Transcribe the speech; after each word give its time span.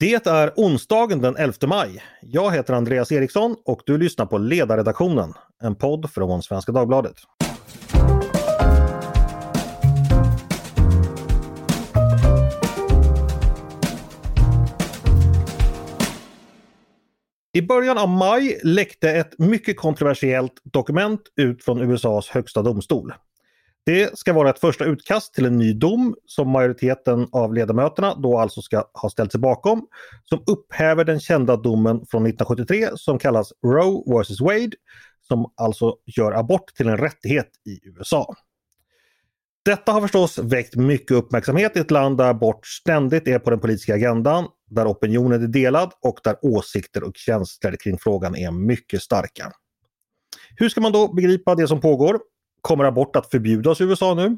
Det 0.00 0.26
är 0.26 0.52
onsdagen 0.56 1.20
den 1.20 1.36
11 1.36 1.54
maj. 1.66 2.02
Jag 2.20 2.50
heter 2.50 2.74
Andreas 2.74 3.12
Eriksson 3.12 3.56
och 3.64 3.82
du 3.86 3.98
lyssnar 3.98 4.26
på 4.26 4.38
Ledarredaktionen, 4.38 5.34
en 5.62 5.74
podd 5.74 6.10
från 6.10 6.42
Svenska 6.42 6.72
Dagbladet. 6.72 7.16
I 17.52 17.62
början 17.62 17.98
av 17.98 18.08
maj 18.08 18.60
läckte 18.64 19.10
ett 19.10 19.38
mycket 19.38 19.76
kontroversiellt 19.76 20.54
dokument 20.64 21.20
ut 21.36 21.64
från 21.64 21.90
USAs 21.90 22.28
högsta 22.28 22.62
domstol. 22.62 23.12
Det 23.88 24.18
ska 24.18 24.32
vara 24.32 24.50
ett 24.50 24.58
första 24.58 24.84
utkast 24.84 25.34
till 25.34 25.44
en 25.44 25.58
ny 25.58 25.72
dom 25.72 26.14
som 26.26 26.50
majoriteten 26.50 27.28
av 27.32 27.54
ledamöterna 27.54 28.14
då 28.14 28.38
alltså 28.38 28.62
ska 28.62 28.84
ha 28.92 29.10
ställt 29.10 29.32
sig 29.32 29.40
bakom. 29.40 29.86
Som 30.24 30.42
upphäver 30.46 31.04
den 31.04 31.20
kända 31.20 31.56
domen 31.56 31.96
från 31.96 32.26
1973 32.26 32.88
som 32.94 33.18
kallas 33.18 33.52
Roe 33.66 34.22
vs 34.22 34.40
Wade. 34.40 34.70
Som 35.20 35.52
alltså 35.56 35.96
gör 36.06 36.32
abort 36.32 36.74
till 36.76 36.88
en 36.88 36.98
rättighet 36.98 37.48
i 37.66 37.88
USA. 37.88 38.34
Detta 39.64 39.92
har 39.92 40.00
förstås 40.00 40.38
väckt 40.38 40.76
mycket 40.76 41.16
uppmärksamhet 41.16 41.76
i 41.76 41.80
ett 41.80 41.90
land 41.90 42.18
där 42.18 42.30
abort 42.30 42.66
ständigt 42.66 43.28
är 43.28 43.38
på 43.38 43.50
den 43.50 43.60
politiska 43.60 43.94
agendan, 43.94 44.46
där 44.70 44.86
opinionen 44.86 45.42
är 45.42 45.48
delad 45.48 45.92
och 46.02 46.20
där 46.24 46.36
åsikter 46.42 47.02
och 47.02 47.16
känslor 47.16 47.76
kring 47.84 47.98
frågan 47.98 48.36
är 48.36 48.50
mycket 48.50 49.02
starka. 49.02 49.52
Hur 50.56 50.68
ska 50.68 50.80
man 50.80 50.92
då 50.92 51.12
begripa 51.12 51.54
det 51.54 51.68
som 51.68 51.80
pågår? 51.80 52.18
Kommer 52.60 52.84
abort 52.84 53.16
att 53.16 53.30
förbjudas 53.30 53.80
i 53.80 53.84
USA 53.84 54.14
nu? 54.14 54.36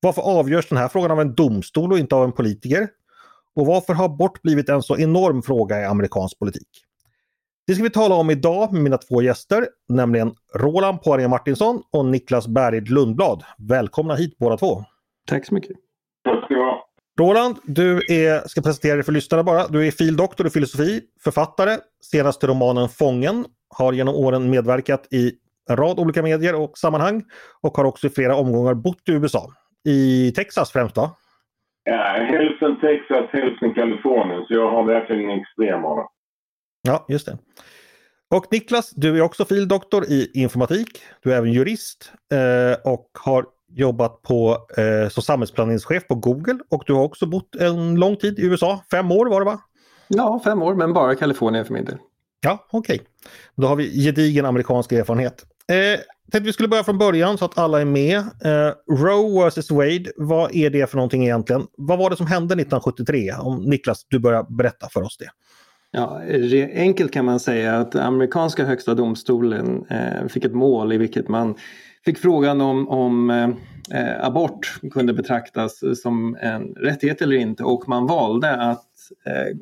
Varför 0.00 0.22
avgörs 0.22 0.68
den 0.68 0.78
här 0.78 0.88
frågan 0.88 1.10
av 1.10 1.20
en 1.20 1.34
domstol 1.34 1.92
och 1.92 1.98
inte 1.98 2.14
av 2.14 2.24
en 2.24 2.32
politiker? 2.32 2.88
Och 3.56 3.66
varför 3.66 3.94
har 3.94 4.04
abort 4.04 4.42
blivit 4.42 4.68
en 4.68 4.82
så 4.82 4.96
enorm 4.96 5.42
fråga 5.42 5.80
i 5.80 5.84
amerikansk 5.84 6.38
politik? 6.38 6.68
Det 7.66 7.74
ska 7.74 7.82
vi 7.82 7.90
tala 7.90 8.14
om 8.14 8.30
idag 8.30 8.72
med 8.72 8.82
mina 8.82 8.98
två 8.98 9.22
gäster, 9.22 9.68
nämligen 9.88 10.34
Roland 10.54 11.02
Poirier 11.02 11.28
Martinsson 11.28 11.82
och 11.90 12.06
Niklas 12.06 12.48
Berghed 12.48 12.88
Lundblad. 12.88 13.44
Välkomna 13.58 14.14
hit 14.14 14.38
båda 14.38 14.56
två! 14.56 14.84
Tack 15.26 15.46
så 15.46 15.54
mycket! 15.54 15.76
Tack 16.24 16.44
ska 16.44 16.54
du 16.54 16.60
ha! 16.60 16.88
Roland, 17.20 17.56
du 17.62 17.96
är, 18.08 18.48
ska 18.48 18.62
presentera 18.62 18.94
dig 18.94 19.04
för 19.04 19.12
lyssnarna 19.12 19.44
bara. 19.44 19.68
Du 19.68 19.86
är 19.86 19.90
fildoktor 19.90 20.46
i 20.46 20.50
filosofi, 20.50 21.00
författare, 21.24 21.78
senast 22.00 22.40
till 22.40 22.48
romanen 22.48 22.88
Fången, 22.88 23.46
har 23.68 23.92
genom 23.92 24.14
åren 24.14 24.50
medverkat 24.50 25.06
i 25.12 25.32
en 25.68 25.76
rad 25.76 25.98
olika 25.98 26.22
medier 26.22 26.54
och 26.54 26.78
sammanhang 26.78 27.24
och 27.60 27.76
har 27.76 27.84
också 27.84 28.06
i 28.06 28.10
flera 28.10 28.36
omgångar 28.36 28.74
bott 28.74 29.08
i 29.08 29.12
USA. 29.12 29.52
I 29.84 30.32
Texas 30.36 30.72
främst 30.72 30.94
då? 30.94 31.16
Ja, 31.84 32.26
hälften 32.30 32.80
Texas, 32.80 33.30
hälften 33.32 33.74
Kalifornien, 33.74 34.44
så 34.48 34.54
jag 34.54 34.70
har 34.70 34.84
verkligen 34.84 35.30
en 35.30 35.40
extrem 35.40 35.84
av 35.84 35.96
det. 35.96 36.06
Ja, 36.82 37.06
just 37.08 37.26
det. 37.26 37.38
Och 38.34 38.46
Niklas, 38.50 38.90
du 38.90 39.16
är 39.16 39.22
också 39.22 39.44
fildoktor 39.44 40.04
i 40.04 40.30
informatik. 40.34 41.02
Du 41.22 41.32
är 41.32 41.38
även 41.38 41.52
jurist 41.52 42.12
eh, 42.32 42.92
och 42.92 43.10
har 43.24 43.46
jobbat 43.68 44.22
på, 44.22 44.58
eh, 44.76 45.08
som 45.08 45.22
samhällsplaneringschef 45.22 46.08
på 46.08 46.14
Google 46.14 46.58
och 46.70 46.82
du 46.86 46.92
har 46.92 47.02
också 47.02 47.26
bott 47.26 47.56
en 47.56 47.94
lång 47.94 48.16
tid 48.16 48.38
i 48.38 48.46
USA. 48.46 48.80
Fem 48.90 49.10
år 49.10 49.26
var 49.26 49.40
det 49.40 49.46
va? 49.46 49.60
Ja, 50.08 50.40
fem 50.44 50.62
år, 50.62 50.74
men 50.74 50.92
bara 50.92 51.14
Kalifornien 51.14 51.64
för 51.64 51.72
min 51.72 51.84
del. 51.84 51.98
Ja, 52.40 52.66
okej. 52.70 52.94
Okay. 52.94 53.06
Då 53.56 53.66
har 53.66 53.76
vi 53.76 54.04
gedigen 54.04 54.46
amerikansk 54.46 54.92
erfarenhet. 54.92 55.44
Eh, 55.72 56.00
tänkte 56.32 56.46
vi 56.46 56.52
skulle 56.52 56.68
börja 56.68 56.84
från 56.84 56.98
början 56.98 57.38
så 57.38 57.44
att 57.44 57.58
alla 57.58 57.80
är 57.80 57.84
med. 57.84 58.18
Eh, 58.18 58.72
Roe 58.90 59.50
vs 59.50 59.70
Wade, 59.70 60.04
vad 60.16 60.54
är 60.54 60.70
det 60.70 60.90
för 60.90 60.96
någonting 60.96 61.24
egentligen? 61.24 61.66
Vad 61.76 61.98
var 61.98 62.10
det 62.10 62.16
som 62.16 62.26
hände 62.26 62.54
1973? 62.54 63.32
Om 63.32 63.62
Niklas, 63.62 64.06
du 64.08 64.18
börjar 64.18 64.46
berätta 64.48 64.88
för 64.88 65.02
oss 65.02 65.16
det. 65.18 65.30
Ja, 65.90 66.20
enkelt 66.74 67.12
kan 67.12 67.24
man 67.24 67.40
säga 67.40 67.76
att 67.76 67.94
amerikanska 67.94 68.64
högsta 68.64 68.94
domstolen 68.94 69.86
eh, 69.90 70.28
fick 70.28 70.44
ett 70.44 70.54
mål 70.54 70.92
i 70.92 70.98
vilket 70.98 71.28
man 71.28 71.54
fick 72.04 72.18
frågan 72.18 72.60
om, 72.60 72.88
om 72.88 73.30
eh, 73.30 73.48
eh 74.00 74.26
abort 74.26 74.80
kunde 74.92 75.14
betraktas 75.14 75.82
som 76.02 76.36
en 76.40 76.62
rättighet 76.62 77.22
eller 77.22 77.36
inte 77.36 77.64
och 77.64 77.88
man 77.88 78.06
valde 78.06 78.50
att 78.50 78.86
eh, 79.26 79.56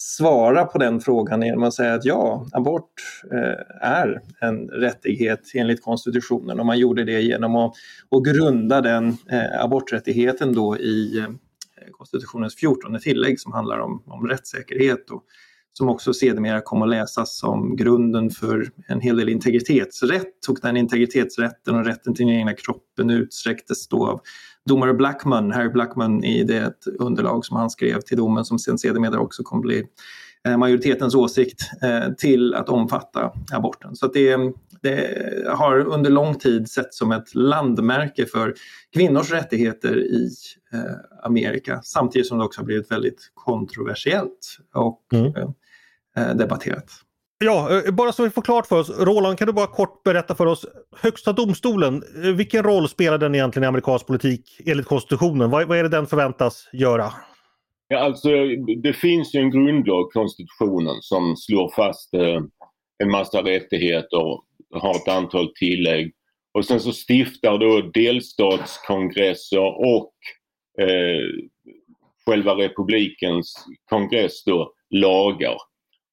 svara 0.00 0.64
på 0.64 0.78
den 0.78 1.00
frågan 1.00 1.42
genom 1.42 1.62
att 1.62 1.74
säga 1.74 1.94
att 1.94 2.04
ja, 2.04 2.46
abort 2.52 2.92
eh, 3.32 3.88
är 3.88 4.20
en 4.40 4.68
rättighet 4.68 5.40
enligt 5.54 5.82
konstitutionen. 5.82 6.60
Och 6.60 6.66
man 6.66 6.78
gjorde 6.78 7.04
det 7.04 7.20
genom 7.20 7.56
att, 7.56 7.72
att 8.10 8.24
grunda 8.24 8.80
den 8.80 9.08
eh, 9.30 9.64
aborträttigheten 9.64 10.54
då 10.54 10.78
i 10.78 11.18
eh, 11.18 11.28
konstitutionens 11.92 12.56
14 12.56 12.98
tillägg 13.00 13.40
som 13.40 13.52
handlar 13.52 13.78
om, 13.78 14.02
om 14.06 14.26
rättssäkerhet 14.26 15.10
och 15.10 15.24
som 15.72 15.88
också 15.88 16.12
sedermera 16.12 16.60
kom 16.60 16.82
att 16.82 16.88
läsas 16.88 17.38
som 17.38 17.76
grunden 17.76 18.30
för 18.30 18.70
en 18.88 19.00
hel 19.00 19.16
del 19.16 19.28
integritetsrätt. 19.28 20.48
Och 20.48 20.58
den 20.62 20.76
integritetsrätten 20.76 21.74
och 21.74 21.84
rätten 21.84 22.14
till 22.14 22.26
den 22.26 22.34
egna 22.34 22.54
kroppen 22.54 23.10
utsträcktes 23.10 23.88
då 23.88 24.06
av 24.06 24.20
domare 24.68 24.94
Blackman, 24.94 25.50
Harry 25.50 25.68
Blackman 25.68 26.24
i 26.24 26.44
det 26.44 26.74
underlag 26.98 27.44
som 27.44 27.56
han 27.56 27.70
skrev 27.70 28.00
till 28.00 28.16
domen 28.16 28.44
som 28.44 28.58
sen 28.58 28.78
sedermera 28.78 29.20
också 29.20 29.42
kommer 29.42 29.62
bli 29.62 29.84
eh, 30.46 30.56
majoritetens 30.56 31.14
åsikt 31.14 31.60
eh, 31.82 32.12
till 32.12 32.54
att 32.54 32.68
omfatta 32.68 33.32
aborten. 33.52 33.96
Så 33.96 34.06
det, 34.06 34.36
det, 34.82 35.24
har 35.48 35.78
under 35.78 36.10
lång 36.10 36.34
tid 36.34 36.70
sett 36.70 36.94
som 36.94 37.12
ett 37.12 37.34
landmärke 37.34 38.26
för 38.26 38.54
kvinnors 38.94 39.32
rättigheter 39.32 39.98
i 39.98 40.30
eh, 40.72 41.24
Amerika 41.24 41.80
samtidigt 41.82 42.28
som 42.28 42.38
det 42.38 42.44
också 42.44 42.60
har 42.60 42.66
blivit 42.66 42.90
väldigt 42.90 43.30
kontroversiellt 43.34 44.58
och 44.74 45.02
mm. 45.12 45.32
debatterat. 46.38 46.90
Ja, 47.44 47.82
eh, 47.86 47.94
bara 47.94 48.12
så 48.12 48.22
vi 48.22 48.30
får 48.30 48.42
klart 48.42 48.66
för 48.66 48.80
oss. 48.80 48.90
Roland, 48.98 49.38
kan 49.38 49.46
du 49.46 49.52
bara 49.52 49.66
kort 49.66 50.02
berätta 50.02 50.34
för 50.34 50.46
oss. 50.46 50.66
Högsta 50.96 51.32
domstolen, 51.32 52.02
eh, 52.24 52.30
vilken 52.30 52.62
roll 52.62 52.88
spelar 52.88 53.18
den 53.18 53.34
egentligen 53.34 53.64
i 53.64 53.66
amerikansk 53.66 54.06
politik 54.06 54.60
enligt 54.66 54.86
konstitutionen? 54.86 55.50
Vad, 55.50 55.68
vad 55.68 55.78
är 55.78 55.82
det 55.82 55.88
den 55.88 56.06
förväntas 56.06 56.68
göra? 56.72 57.12
Ja, 57.88 57.98
alltså, 57.98 58.28
det 58.82 58.92
finns 58.92 59.34
ju 59.34 59.40
en 59.40 59.50
grundlag, 59.50 60.12
konstitutionen, 60.12 60.96
som 61.00 61.36
slår 61.36 61.72
fast 61.76 62.14
eh, 62.14 62.40
en 62.98 63.10
massa 63.10 63.42
rättigheter 63.42 64.18
och 64.18 64.44
har 64.70 64.96
ett 64.96 65.08
antal 65.08 65.52
tillägg. 65.54 66.12
Och 66.52 66.64
sen 66.64 66.80
så 66.80 66.92
stiftar 66.92 67.58
då 67.58 67.80
delstatskongresser 67.80 69.94
och 69.94 70.12
eh, 70.80 71.48
själva 72.26 72.54
republikens 72.54 73.66
kongress 73.84 74.44
då 74.44 74.72
lagar. 74.90 75.56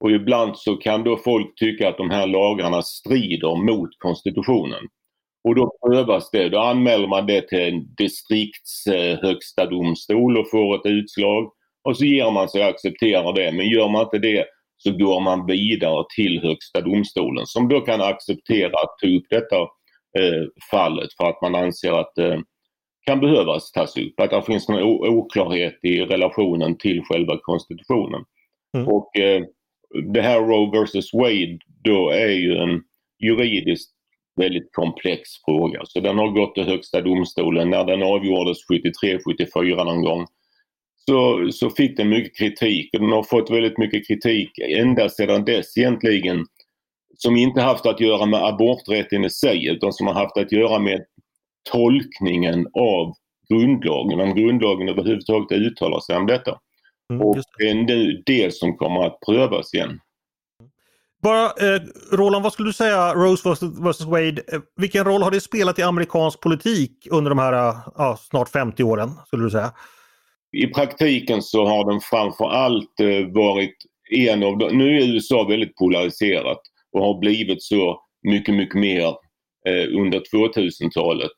Och 0.06 0.12
ibland 0.12 0.58
så 0.58 0.76
kan 0.76 1.04
då 1.04 1.18
folk 1.18 1.56
tycka 1.56 1.90
att 1.90 1.98
de 1.98 2.10
här 2.10 2.28
lagarna 2.28 2.82
strider 2.82 3.56
mot 3.56 3.90
konstitutionen. 3.98 4.84
Och 5.44 5.56
då 5.56 5.78
prövas 5.86 6.32
det. 6.32 6.50
Då 6.50 6.60
anmäler 6.60 7.08
man 7.08 7.26
det 7.26 7.48
till 7.48 7.60
en 7.60 7.96
distrikts 7.96 8.88
eh, 8.88 9.20
högsta 9.22 9.66
domstol 9.66 10.38
och 10.38 10.50
får 10.52 10.76
ett 10.76 10.86
utslag. 10.86 11.52
Och 11.84 11.98
så 11.98 12.06
ger 12.06 12.32
man 12.32 12.50
sig 12.50 12.62
och 12.62 12.70
accepterar 12.70 13.34
det. 13.34 13.52
Men 13.52 13.70
gör 13.70 13.90
man 13.90 14.02
inte 14.02 14.18
det 14.18 14.46
så 14.78 14.92
går 14.92 15.20
man 15.20 15.46
vidare 15.46 16.06
till 16.16 16.42
högsta 16.42 16.82
domstolen 16.82 17.46
som 17.46 17.68
då 17.68 17.82
kan 17.82 18.02
acceptera 18.02 18.72
att 18.72 18.98
ta 19.02 19.08
upp 19.08 19.26
detta 19.30 19.56
eh, 20.20 20.44
fallet 20.72 21.10
för 21.18 21.30
att 21.30 21.42
man 21.42 21.56
anser 21.56 21.92
att 21.92 22.12
det 22.16 22.34
eh, 22.34 22.40
kan 23.06 23.20
behövas 23.20 23.72
tas 23.72 23.98
upp. 23.98 24.20
Att 24.20 24.30
det 24.30 24.42
finns 24.42 24.70
en 24.70 24.84
oklarhet 24.84 25.80
i 25.84 26.02
relationen 26.02 26.78
till 26.78 27.02
själva 27.04 27.38
konstitutionen. 27.42 28.24
Mm. 28.78 28.88
Och 28.88 29.20
eh, 29.20 29.44
det 30.14 30.22
här 30.22 30.40
Roe 30.40 30.86
vs 30.86 31.14
Wade 31.14 31.58
då 31.84 32.10
är 32.10 32.32
ju 32.32 32.58
en 32.58 32.82
juridiskt 33.24 33.92
väldigt 34.36 34.70
komplex 34.72 35.30
fråga. 35.46 35.82
Så 35.84 36.00
den 36.00 36.18
har 36.18 36.28
gått 36.28 36.56
till 36.56 36.64
Högsta 36.64 37.02
domstolen. 37.02 37.70
När 37.70 37.84
den 37.86 38.04
avgjordes 38.04 38.58
73-74 38.70 39.86
någon 39.86 40.02
gång 40.02 40.28
så, 41.10 41.52
så 41.52 41.70
fick 41.70 41.98
den 41.98 42.10
mycket 42.10 42.38
kritik. 42.38 42.90
Den 42.92 43.12
har 43.12 43.24
fått 43.24 43.52
väldigt 43.52 43.78
mycket 43.78 44.08
kritik 44.08 44.50
ända 44.60 45.10
sedan 45.10 45.46
dess 45.46 45.78
egentligen. 45.78 46.46
Som 47.18 47.38
inte 47.38 47.62
haft 47.62 47.86
att 47.86 48.00
göra 48.00 48.26
med 48.26 48.44
aborträtten 48.44 49.26
i 49.26 49.30
sig 49.30 49.68
utan 49.68 49.94
som 49.94 50.08
har 50.08 50.14
haft 50.14 50.38
att 50.38 50.52
göra 50.52 50.80
med 50.80 51.06
tolkningen 51.72 52.68
av 52.74 53.14
grundlagen. 53.50 54.20
Om 54.20 54.36
grundlagen 54.36 54.90
överhuvudtaget 54.90 55.52
uttalar 55.52 56.00
sig 56.00 56.18
om 56.18 56.28
detta. 56.28 56.60
Mm, 57.14 57.28
och 57.28 57.38
det. 57.58 57.70
är 57.70 57.76
nu 57.76 58.24
det 58.26 58.54
som 58.54 58.78
kommer 58.78 59.04
att 59.06 59.20
prövas 59.26 59.74
igen. 59.74 60.00
Bara, 61.24 61.46
eh, 61.46 61.82
Roland, 62.12 62.44
vad 62.44 62.54
skulle 62.54 62.70
du 62.70 62.74
säga, 62.74 63.14
Rose 63.14 63.50
vs 63.62 64.02
Wade, 64.02 64.42
eh, 64.54 64.60
vilken 64.76 65.04
roll 65.06 65.24
har 65.24 65.32
det 65.32 65.42
spelat 65.42 65.80
i 65.80 65.82
amerikansk 65.82 66.42
politik 66.42 67.08
under 67.12 67.30
de 67.30 67.40
här 67.40 67.70
eh, 68.00 68.16
snart 68.16 68.50
50 68.50 68.84
åren? 68.84 69.10
skulle 69.28 69.44
du 69.44 69.50
säga? 69.50 69.72
I 70.52 70.68
praktiken 70.68 71.42
så 71.42 71.66
har 71.66 71.92
den 71.92 72.02
framförallt 72.02 73.00
eh, 73.00 73.28
varit 73.34 73.76
en 74.12 74.44
av 74.44 74.58
de, 74.58 74.78
nu 74.78 74.98
är 74.98 75.14
USA 75.14 75.44
väldigt 75.44 75.76
polariserat 75.76 76.62
och 76.92 77.02
har 77.02 77.20
blivit 77.20 77.64
så 77.64 78.02
mycket, 78.28 78.56
mycket 78.56 78.80
mer 78.80 79.08
eh, 79.68 80.00
under 80.00 80.20
2000-talet. 80.20 81.32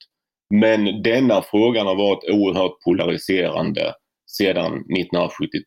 Men 0.50 1.02
denna 1.04 1.42
frågan 1.42 1.88
har 1.88 1.96
varit 1.96 2.30
oerhört 2.30 2.80
polariserande 2.86 3.94
sedan 4.38 4.74
1973 4.74 5.64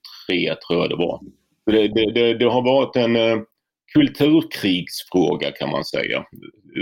tror 0.68 0.80
jag 0.80 0.90
det 0.90 0.96
var. 0.96 1.20
Det, 1.66 1.88
det, 1.88 2.12
det, 2.12 2.34
det, 2.34 2.44
har 2.44 2.62
varit 2.62 2.96
en 2.96 3.16
eh, 3.16 3.38
kulturkrigsfråga 3.94 5.50
kan 5.50 5.70
man 5.70 5.84
säga. 5.84 6.24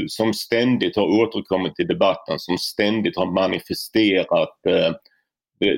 Som 0.09 0.35
ständigt 0.35 0.97
har 0.97 1.21
återkommit 1.21 1.81
i 1.81 1.85
debatten, 1.85 2.39
som 2.39 2.59
ständigt 2.59 3.17
har 3.17 3.33
manifesterat 3.33 4.67
eh, 4.69 4.93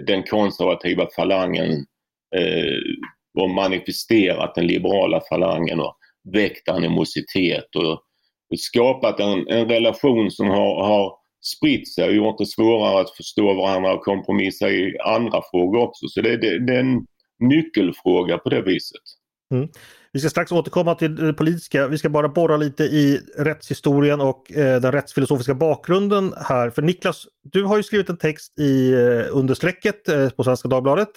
den 0.07 0.23
konservativa 0.23 1.09
falangen 1.17 1.73
eh, 2.37 2.79
och 3.39 3.51
manifesterat 3.51 4.55
den 4.55 4.67
liberala 4.67 5.21
falangen 5.29 5.81
och 5.81 5.97
väckt 6.33 6.69
animositet 6.69 7.77
och 7.77 8.03
skapat 8.59 9.21
en, 9.21 9.49
en 9.49 9.69
relation 9.69 10.31
som 10.31 10.47
har, 10.47 10.85
har 10.85 11.20
spritt 11.41 11.89
sig 11.89 12.09
och 12.09 12.15
gjort 12.15 12.39
det 12.39 12.47
svårare 12.47 13.01
att 13.01 13.11
förstå 13.11 13.55
varandra 13.55 13.95
och 13.95 14.05
kompromissa 14.05 14.71
i 14.71 14.99
andra 14.99 15.43
frågor 15.51 15.79
också. 15.81 16.09
Så 16.09 16.21
det, 16.21 16.37
det, 16.37 16.67
det 16.67 16.75
är 16.75 16.81
en 16.81 17.07
nyckelfråga 17.39 18.39
på 18.39 18.49
det 18.49 18.63
viset. 18.63 19.03
Mm. 19.55 19.69
Vi 20.13 20.21
ska 20.21 20.31
strax 20.31 20.53
återkomma 20.53 20.95
till 20.95 21.17
det 21.17 21.33
politiska. 21.33 21.89
Vi 21.89 21.99
ska 21.99 22.09
bara 22.09 22.29
borra 22.29 22.57
lite 22.57 22.85
i 22.85 23.21
rättshistorien 23.39 24.21
och 24.21 24.53
eh, 24.53 24.81
den 24.81 24.93
rättsfilosofiska 24.93 25.55
bakgrunden 25.55 26.35
här. 26.37 26.71
För 26.71 26.83
Niklas, 26.83 27.27
du 27.43 27.65
har 27.65 27.77
ju 27.77 27.83
skrivit 27.83 28.09
en 28.09 28.17
text 28.17 28.59
i 28.59 28.93
eh, 28.93 29.37
understrecket 29.37 30.09
eh, 30.09 30.31
på 30.31 30.45
Svenska 30.45 30.69
Dagbladet. 30.69 31.09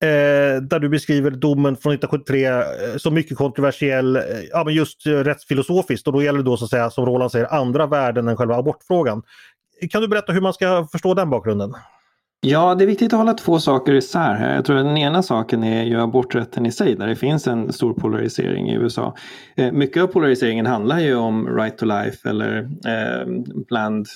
Eh, 0.00 0.62
där 0.62 0.78
du 0.78 0.88
beskriver 0.88 1.30
domen 1.30 1.76
från 1.76 1.92
1973 1.92 2.46
eh, 2.46 2.96
som 2.96 3.14
mycket 3.14 3.36
kontroversiell, 3.36 4.16
eh, 4.16 4.22
ja, 4.52 4.64
men 4.64 4.74
just 4.74 5.06
eh, 5.06 5.10
rättsfilosofiskt 5.12 6.06
och 6.06 6.12
då 6.12 6.22
gäller 6.22 6.38
det 6.38 6.44
då 6.44 6.56
så 6.56 6.64
att 6.64 6.70
säga 6.70 6.90
som 6.90 7.06
Roland 7.06 7.32
säger 7.32 7.54
andra 7.54 7.86
värden 7.86 8.28
än 8.28 8.36
själva 8.36 8.56
abortfrågan. 8.56 9.22
Kan 9.90 10.02
du 10.02 10.08
berätta 10.08 10.32
hur 10.32 10.40
man 10.40 10.52
ska 10.52 10.88
förstå 10.92 11.14
den 11.14 11.30
bakgrunden? 11.30 11.74
Ja, 12.40 12.74
det 12.74 12.84
är 12.84 12.86
viktigt 12.86 13.12
att 13.12 13.18
hålla 13.18 13.34
två 13.34 13.60
saker 13.60 13.94
isär 13.94 14.34
här. 14.34 14.54
Jag 14.54 14.64
tror 14.64 14.76
att 14.76 14.84
den 14.84 14.96
ena 14.96 15.22
saken 15.22 15.64
är 15.64 15.84
ju 15.84 16.00
aborträtten 16.00 16.66
i 16.66 16.72
sig 16.72 16.94
där 16.94 17.06
det 17.06 17.16
finns 17.16 17.46
en 17.46 17.72
stor 17.72 17.94
polarisering 17.94 18.70
i 18.70 18.74
USA. 18.74 19.16
Eh, 19.56 19.72
mycket 19.72 20.02
av 20.02 20.06
polariseringen 20.06 20.66
handlar 20.66 21.00
ju 21.00 21.14
om 21.14 21.56
right 21.56 21.78
to 21.78 21.84
life 21.84 22.28
eller 22.28 22.58
eh, 22.86 23.42
planned 23.68 24.06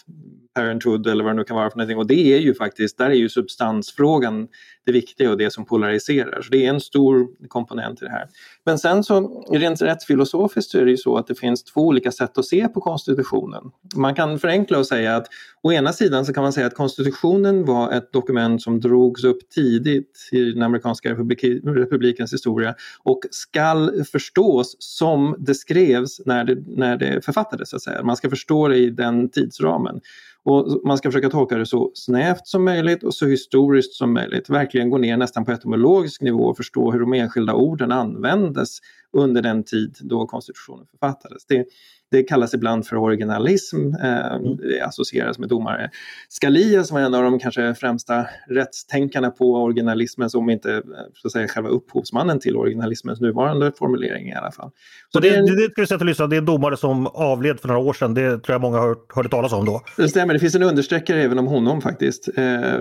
parenthood 0.55 1.07
eller 1.07 1.25
vad 1.25 1.33
det 1.33 1.37
nu 1.37 1.45
kan 1.45 1.57
vara 1.57 1.71
för 1.71 1.79
någonting 1.79 1.99
och 1.99 2.07
det 2.07 2.35
är 2.35 2.39
ju 2.39 2.55
faktiskt, 2.55 2.99
där 2.99 3.11
är 3.11 3.15
ju 3.15 3.29
substansfrågan 3.29 4.49
det 4.87 4.93
viktiga 4.93 5.31
och 5.31 5.37
det 5.39 5.53
som 5.53 5.65
polariserar. 5.65 6.43
Så 6.43 6.49
det 6.51 6.67
är 6.67 6.69
en 6.69 6.81
stor 6.81 7.29
komponent 7.49 8.03
i 8.03 8.05
det 8.05 8.11
här. 8.11 8.29
Men 8.65 8.79
sen 8.79 9.05
så 9.05 9.45
rent 9.53 9.83
rättsfilosofiskt 9.83 10.71
så 10.71 10.79
är 10.79 10.85
det 10.85 10.91
ju 10.91 10.97
så 10.97 11.17
att 11.17 11.27
det 11.27 11.35
finns 11.35 11.65
två 11.65 11.81
olika 11.81 12.13
sätt 12.13 12.39
att 12.39 12.45
se 12.45 12.69
på 12.69 12.81
konstitutionen. 12.81 13.65
Man 13.95 14.15
kan 14.15 14.39
förenkla 14.39 14.79
och 14.79 14.87
säga 14.87 15.17
att 15.17 15.27
å 15.63 15.73
ena 15.73 15.93
sidan 15.93 16.25
så 16.25 16.33
kan 16.33 16.43
man 16.43 16.53
säga 16.53 16.67
att 16.67 16.75
konstitutionen 16.75 17.65
var 17.65 17.93
ett 17.93 18.13
dokument 18.13 18.63
som 18.63 18.81
drogs 18.81 19.25
upp 19.25 19.51
tidigt 19.51 20.29
i 20.33 20.53
den 20.53 20.63
amerikanska 20.63 21.11
republik 21.11 21.45
republikens 21.65 22.33
historia 22.33 22.75
och 23.03 23.21
skall 23.31 24.05
förstås 24.05 24.77
som 24.79 25.37
det 25.39 25.55
skrevs 25.55 26.21
när 26.27 26.45
det, 26.45 26.59
när 26.67 26.97
det 26.97 27.25
författades. 27.25 27.71
Så 27.71 27.77
att 27.77 27.83
säga. 27.83 28.03
Man 28.03 28.17
ska 28.17 28.31
förstå 28.31 28.69
det 28.69 28.77
i 28.77 28.91
den 28.91 29.31
tidsramen. 29.31 30.01
Och 30.45 30.81
man 30.85 30.99
ska 30.99 31.09
försöka 31.09 31.31
tolka 31.31 31.57
det 31.57 31.67
så 31.67 31.91
snävt 31.95 32.47
som 32.47 32.65
möjligt 32.65 33.03
och 33.03 33.15
så 33.15 33.27
historiskt 33.27 33.95
som 33.95 34.13
möjligt. 34.13 34.51
Verkligen 34.73 34.91
gå 34.91 34.99
ner 34.99 35.17
nästan 35.17 35.45
på 35.45 35.53
etymologisk 35.53 36.21
nivå 36.23 36.45
och 36.45 36.57
förstå 36.57 36.93
hur 36.93 37.01
de 37.01 37.13
enskilda 37.13 37.55
orden 37.55 37.93
användes 37.93 38.79
under 39.13 39.43
den 39.43 39.65
tid 39.65 39.97
då 40.01 40.27
konstitutionen 40.27 40.87
författades. 40.91 41.47
Det, 41.47 41.67
det 42.13 42.23
kallas 42.23 42.55
ibland 42.55 42.87
för 42.87 42.97
originalism, 42.97 43.77
eh, 43.77 44.35
mm. 44.35 44.57
det 44.57 44.81
associeras 44.81 45.39
med 45.39 45.49
domare. 45.49 45.91
Scalia 46.29 46.85
som 46.85 46.95
var 46.95 47.03
en 47.03 47.15
av 47.15 47.23
de 47.23 47.39
kanske 47.39 47.75
främsta 47.75 48.27
rättstänkarna 48.49 49.31
på 49.31 49.55
originalismen, 49.55 50.31
som 50.31 50.51
inte 50.51 50.73
eh, 50.73 50.81
så 51.15 51.29
att 51.29 51.33
säga, 51.33 51.49
själva 51.49 51.69
upphovsmannen 51.69 52.41
till 52.41 52.57
originalismens 52.57 53.21
nuvarande 53.21 53.73
formulering 53.79 54.29
i 54.29 54.35
alla 54.35 54.53
fall. 54.53 54.71
Så 55.13 55.21
det, 55.21 55.31
det, 55.31 55.67
det, 55.67 55.73
ska 55.73 55.87
sätta 55.87 56.05
lyssna, 56.05 56.27
det 56.27 56.37
är 56.37 56.39
en 56.39 56.45
domare 56.45 56.77
som 56.77 57.07
avled 57.07 57.61
för 57.61 57.69
några 57.69 57.81
år 57.81 57.93
sedan, 57.93 58.15
det 58.15 58.31
tror 58.31 58.55
jag 58.55 58.61
många 58.61 58.79
har 58.79 58.89
hört, 58.89 59.07
hörde 59.15 59.29
talas 59.29 59.53
om 59.53 59.65
då. 59.65 59.81
Det 59.97 60.09
stämmer, 60.09 60.35
det 60.35 60.41
finns 60.41 60.55
en 60.55 60.63
understreckare 60.63 61.23
även 61.23 61.39
om 61.39 61.47
honom 61.47 61.81
faktiskt, 61.81 62.29
eh, 62.29 62.35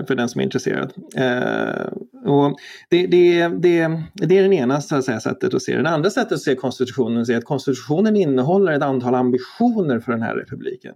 för 0.06 0.14
den 0.14 0.28
som 0.28 0.40
är 0.40 0.44
intresserad. 0.44 0.92
Eh, 1.16 2.30
och 2.30 2.56
det, 2.90 3.06
det, 3.06 3.48
det, 3.48 4.02
det 4.14 4.38
är 4.38 4.42
den 4.42 4.52
ena 4.52 4.80
så 4.80 4.96
att 4.96 5.04
säga, 5.04 5.20
sättet 5.20 5.54
att 5.54 5.62
se 5.62 5.76
det. 5.76 5.82
Det 5.82 5.88
andra 5.88 6.10
sättet 6.10 6.32
att 6.32 6.40
se 6.40 6.54
konstitutionen 6.54 7.30
är 7.30 7.36
att 7.36 7.44
konstitutionen 7.44 8.16
innehåller 8.16 8.72
ett 8.72 8.82
antal 8.82 9.14
ambitioner 9.22 10.00
för 10.00 10.12
den 10.12 10.22
här 10.22 10.34
republiken. 10.36 10.94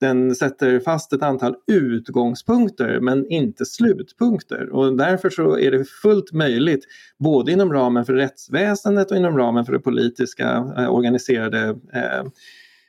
Den 0.00 0.34
sätter 0.34 0.80
fast 0.80 1.12
ett 1.12 1.22
antal 1.22 1.54
utgångspunkter 1.66 3.00
men 3.00 3.26
inte 3.30 3.64
slutpunkter 3.64 4.70
och 4.70 4.96
därför 4.96 5.30
så 5.30 5.58
är 5.58 5.70
det 5.70 5.84
fullt 5.84 6.32
möjligt 6.32 6.84
både 7.18 7.52
inom 7.52 7.72
ramen 7.72 8.04
för 8.04 8.14
rättsväsendet 8.14 9.10
och 9.10 9.16
inom 9.16 9.38
ramen 9.38 9.64
för 9.64 9.72
det 9.72 9.78
politiska 9.78 10.72
eh, 10.78 10.94
organiserade 10.94 11.78
eh, 11.94 12.18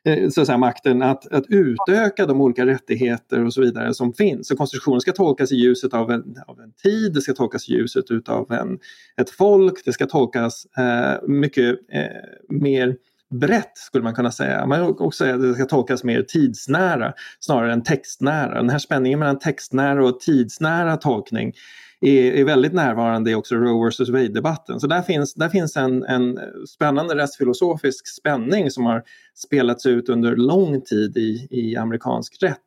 eh 0.05 0.29
så 0.29 0.41
att 0.41 0.47
säga, 0.47 0.57
makten 0.57 1.01
att, 1.01 1.27
att 1.33 1.45
utöka 1.49 2.25
de 2.25 2.41
olika 2.41 2.65
rättigheter 2.65 3.45
och 3.45 3.53
så 3.53 3.61
vidare 3.61 3.93
som 3.93 4.13
finns. 4.13 4.47
Så 4.47 4.55
konstitutionen 4.55 5.01
ska 5.01 5.11
tolkas 5.11 5.51
i 5.51 5.55
ljuset 5.55 5.93
av 5.93 6.11
en, 6.11 6.35
av 6.47 6.59
en 6.59 6.71
tid, 6.71 7.13
det 7.13 7.21
ska 7.21 7.33
tolkas 7.33 7.69
i 7.69 7.73
ljuset 7.73 8.29
av 8.29 8.51
en, 8.51 8.79
ett 9.21 9.29
folk, 9.29 9.85
det 9.85 9.93
ska 9.93 10.05
tolkas 10.05 10.65
eh, 10.77 11.27
mycket 11.27 11.79
eh, 11.91 12.55
mer 12.55 12.95
brett 13.29 13.77
skulle 13.77 14.03
man 14.03 14.15
kunna 14.15 14.31
säga. 14.31 14.65
Man 14.65 14.79
kan 14.79 15.05
också 15.05 15.23
säga 15.23 15.35
att 15.35 15.41
det 15.41 15.53
ska 15.53 15.65
tolkas 15.65 16.03
mer 16.03 16.21
tidsnära 16.21 17.13
snarare 17.39 17.73
än 17.73 17.83
textnära. 17.83 18.55
Den 18.55 18.69
här 18.69 18.79
spänningen 18.79 19.19
mellan 19.19 19.39
textnära 19.39 20.05
och 20.05 20.19
tidsnära 20.19 20.97
tolkning 20.97 21.53
är, 22.01 22.31
är 22.31 22.45
väldigt 22.45 22.73
närvarande 22.73 23.31
i 23.31 23.35
också 23.35 23.55
Roe 23.55 23.89
vs 23.89 24.09
Wade-debatten. 24.09 24.79
Så 24.79 24.87
där 24.87 25.01
finns, 25.01 25.33
där 25.33 25.49
finns 25.49 25.77
en, 25.77 26.03
en 26.03 26.39
spännande 26.67 27.15
rättsfilosofisk 27.15 28.07
spänning 28.07 28.71
som 28.71 28.85
har 28.85 29.03
spelats 29.35 29.85
ut 29.85 30.09
under 30.09 30.35
lång 30.35 30.81
tid 30.81 31.17
i, 31.17 31.47
i 31.51 31.77
amerikansk 31.77 32.43
rätt 32.43 32.57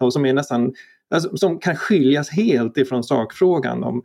och 0.00 0.12
som 0.12 0.26
är 0.26 0.32
nästan 0.32 0.72
alltså, 1.10 1.36
som 1.36 1.58
kan 1.58 1.76
skiljas 1.76 2.30
helt 2.30 2.76
ifrån 2.76 3.04
sakfrågan 3.04 3.84
om 3.84 4.02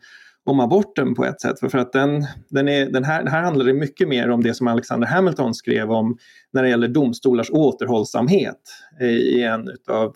om 0.49 0.59
aborten 0.59 1.15
på 1.15 1.25
ett 1.25 1.41
sätt. 1.41 1.59
För, 1.59 1.69
för 1.69 1.77
att 1.77 1.93
den, 1.93 2.25
den, 2.49 2.67
är, 2.67 2.89
den 2.89 3.03
här, 3.03 3.25
här 3.25 3.43
handlar 3.43 3.65
det 3.65 3.73
mycket 3.73 4.07
mer 4.07 4.29
om 4.29 4.43
det 4.43 4.53
som 4.53 4.67
Alexander 4.67 5.07
Hamilton 5.07 5.53
skrev 5.53 5.91
om 5.91 6.17
när 6.53 6.63
det 6.63 6.69
gäller 6.69 6.87
domstolars 6.87 7.49
återhållsamhet 7.51 8.59
i 9.01 9.43
en 9.43 9.69
av 9.87 10.15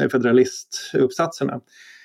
eh, 0.00 0.08
federalistuppsatserna. 0.08 1.60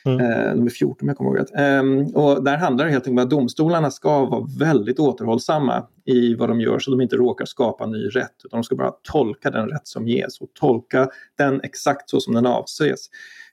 Mm. 0.05 0.19
Eh, 0.19 0.55
nummer 0.55 0.69
14 0.69 0.97
om 1.01 1.07
jag 1.07 1.17
kommer 1.17 1.29
ihåg 1.29 1.39
rätt. 1.39 1.55
Eh, 1.55 2.21
och 2.21 2.43
där 2.43 2.57
handlar 2.57 2.85
det 2.85 2.91
helt 2.91 3.07
enkelt 3.07 3.19
om 3.19 3.23
att 3.23 3.29
domstolarna 3.29 3.91
ska 3.91 4.25
vara 4.25 4.47
väldigt 4.59 4.99
återhållsamma 4.99 5.87
i 6.05 6.35
vad 6.35 6.49
de 6.49 6.61
gör 6.61 6.79
så 6.79 6.91
de 6.91 7.01
inte 7.01 7.15
råkar 7.15 7.45
skapa 7.45 7.85
ny 7.85 8.07
rätt 8.07 8.35
utan 8.45 8.57
de 8.57 8.63
ska 8.63 8.75
bara 8.75 8.91
tolka 9.03 9.51
den 9.51 9.69
rätt 9.69 9.87
som 9.87 10.07
ges 10.07 10.41
och 10.41 10.49
tolka 10.53 11.09
den 11.37 11.61
exakt 11.61 12.09
så 12.09 12.19
som 12.19 12.33
den 12.33 12.45
avses. 12.45 12.99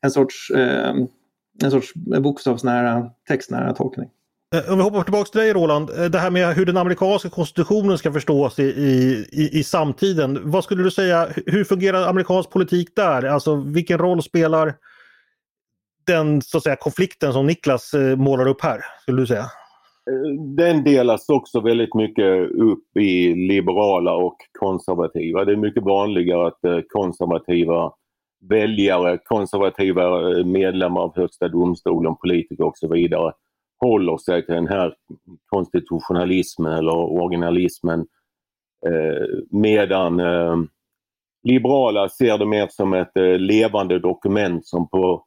En 0.01 0.11
sorts 0.11 0.51
eh, 0.51 0.95
en 1.63 1.71
sorts 1.71 1.95
bokstavsnära, 1.95 3.11
textnära 3.29 3.73
tolkning. 3.73 4.11
Eh, 4.55 4.73
om 4.73 4.79
vi 4.79 4.85
hoppar 4.85 5.03
tillbaka 5.03 5.31
till 5.31 5.41
dig 5.41 5.53
Roland, 5.53 5.91
eh, 5.91 6.05
det 6.05 6.19
här 6.19 6.31
med 6.31 6.55
hur 6.55 6.67
den 6.67 6.77
amerikanska 6.77 7.29
konstitutionen 7.29 7.99
ska 7.99 8.13
förstås 8.13 8.59
i, 8.59 8.63
i, 8.63 9.51
i 9.53 9.65
samtiden. 9.65 10.39
Vad 10.43 10.65
skulle 10.65 10.83
du 10.83 10.91
säga, 10.91 11.29
hur 11.47 11.65
fungerar 11.65 12.09
amerikansk 12.09 12.51
politik 12.51 12.89
där? 12.97 13.23
Alltså 13.23 13.55
vilken 13.57 13.99
roll 13.99 14.23
spelar 14.23 14.75
den 16.07 16.43
så 16.43 16.57
att 16.57 16.63
säga, 16.63 16.77
konflikten 16.77 17.33
som 17.33 17.47
Niklas 17.47 17.95
eh, 17.95 18.17
målar 18.17 18.47
upp 18.47 18.63
här, 18.63 18.81
skulle 19.03 19.23
du 19.23 19.27
säga? 19.27 19.45
Den 20.57 20.85
delas 20.85 21.29
också 21.29 21.61
väldigt 21.61 21.95
mycket 21.95 22.51
upp 22.51 22.97
i 22.97 23.35
liberala 23.35 24.15
och 24.15 24.37
konservativa. 24.59 25.45
Det 25.45 25.53
är 25.53 25.57
mycket 25.57 25.83
vanligare 25.83 26.47
att 26.47 26.61
konservativa 26.89 27.93
väljare, 28.49 29.19
konservativa 29.25 30.31
eh, 30.39 30.45
medlemmar 30.45 31.01
av 31.01 31.17
Högsta 31.17 31.49
domstolen, 31.49 32.17
politiker 32.17 32.65
och 32.65 32.79
så 32.79 32.89
vidare 32.89 33.33
håller 33.81 34.17
sig 34.17 34.47
till 34.47 34.55
den 34.55 34.69
här 34.69 34.95
konstitutionalismen 35.47 36.73
eller 36.73 36.95
originalismen 36.95 38.01
eh, 38.87 39.27
medan 39.51 40.21
eh, 40.21 40.57
liberala 41.43 42.09
ser 42.09 42.39
det 42.39 42.47
mer 42.47 42.69
som 42.71 42.93
ett 42.93 43.17
eh, 43.17 43.39
levande 43.39 43.99
dokument 43.99 44.67
som 44.67 44.89
på 44.89 45.25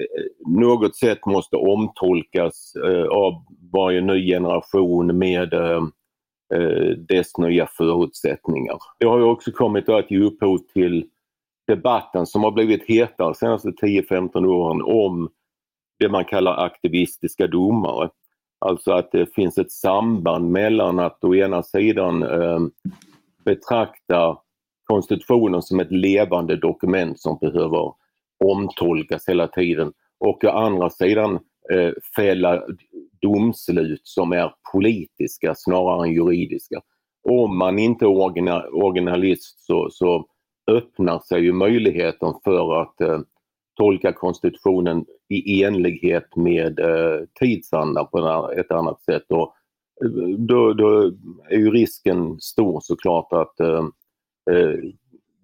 eh, 0.00 0.50
något 0.58 0.96
sätt 0.96 1.26
måste 1.26 1.56
omtolkas 1.56 2.72
eh, 2.86 3.04
av 3.04 3.32
varje 3.72 4.00
ny 4.00 4.26
generation 4.26 5.18
med 5.18 5.54
eh, 5.54 5.82
eh, 6.54 6.90
dess 7.08 7.38
nya 7.38 7.66
förutsättningar. 7.66 8.76
Det 8.98 9.06
har 9.06 9.18
ju 9.18 9.24
också 9.24 9.52
kommit 9.52 9.88
att 9.88 10.10
ge 10.10 10.18
upphov 10.18 10.58
till 10.58 11.06
debatten 11.68 12.26
som 12.26 12.44
har 12.44 12.50
blivit 12.50 12.88
hetare 12.88 13.28
de 13.28 13.34
senaste 13.34 13.68
10-15 13.68 14.46
åren 14.46 14.82
om 14.82 15.28
det 15.98 16.08
man 16.08 16.24
kallar 16.24 16.64
aktivistiska 16.64 17.46
domare. 17.46 18.10
Alltså 18.58 18.92
att 18.92 19.12
det 19.12 19.34
finns 19.34 19.58
ett 19.58 19.72
samband 19.72 20.50
mellan 20.50 20.98
att 20.98 21.24
å 21.24 21.34
ena 21.34 21.62
sidan 21.62 22.22
eh, 22.22 22.60
betrakta 23.44 24.38
konstitutionen 24.84 25.62
som 25.62 25.80
ett 25.80 25.90
levande 25.92 26.56
dokument 26.56 27.20
som 27.20 27.38
behöver 27.40 27.92
omtolkas 28.44 29.28
hela 29.28 29.48
tiden 29.48 29.92
och 30.20 30.44
å 30.44 30.48
andra 30.48 30.90
sidan 30.90 31.38
eh, 31.72 31.92
fälla 32.16 32.62
domslut 33.22 34.00
som 34.04 34.32
är 34.32 34.52
politiska 34.72 35.54
snarare 35.56 36.06
än 36.06 36.14
juridiska. 36.14 36.80
Om 37.28 37.58
man 37.58 37.78
inte 37.78 38.04
är 38.04 38.74
originalist 38.74 39.60
så, 39.66 39.88
så 39.90 40.26
öppnar 40.68 41.18
sig 41.18 41.40
ju 41.40 41.52
möjligheten 41.52 42.34
för 42.44 42.82
att 42.82 43.00
eh, 43.00 43.20
tolka 43.76 44.12
konstitutionen 44.12 45.04
i 45.28 45.64
enlighet 45.64 46.36
med 46.36 46.80
eh, 46.80 47.20
tidsandan 47.40 48.06
på 48.06 48.50
ett 48.56 48.70
annat 48.70 49.02
sätt. 49.02 49.24
Och 49.28 49.54
eh, 50.04 50.28
då, 50.38 50.72
då 50.72 51.12
är 51.48 51.58
ju 51.58 51.70
risken 51.70 52.40
stor 52.40 52.80
såklart 52.80 53.32
att 53.32 53.60
eh, 53.60 53.84
eh, 54.50 54.74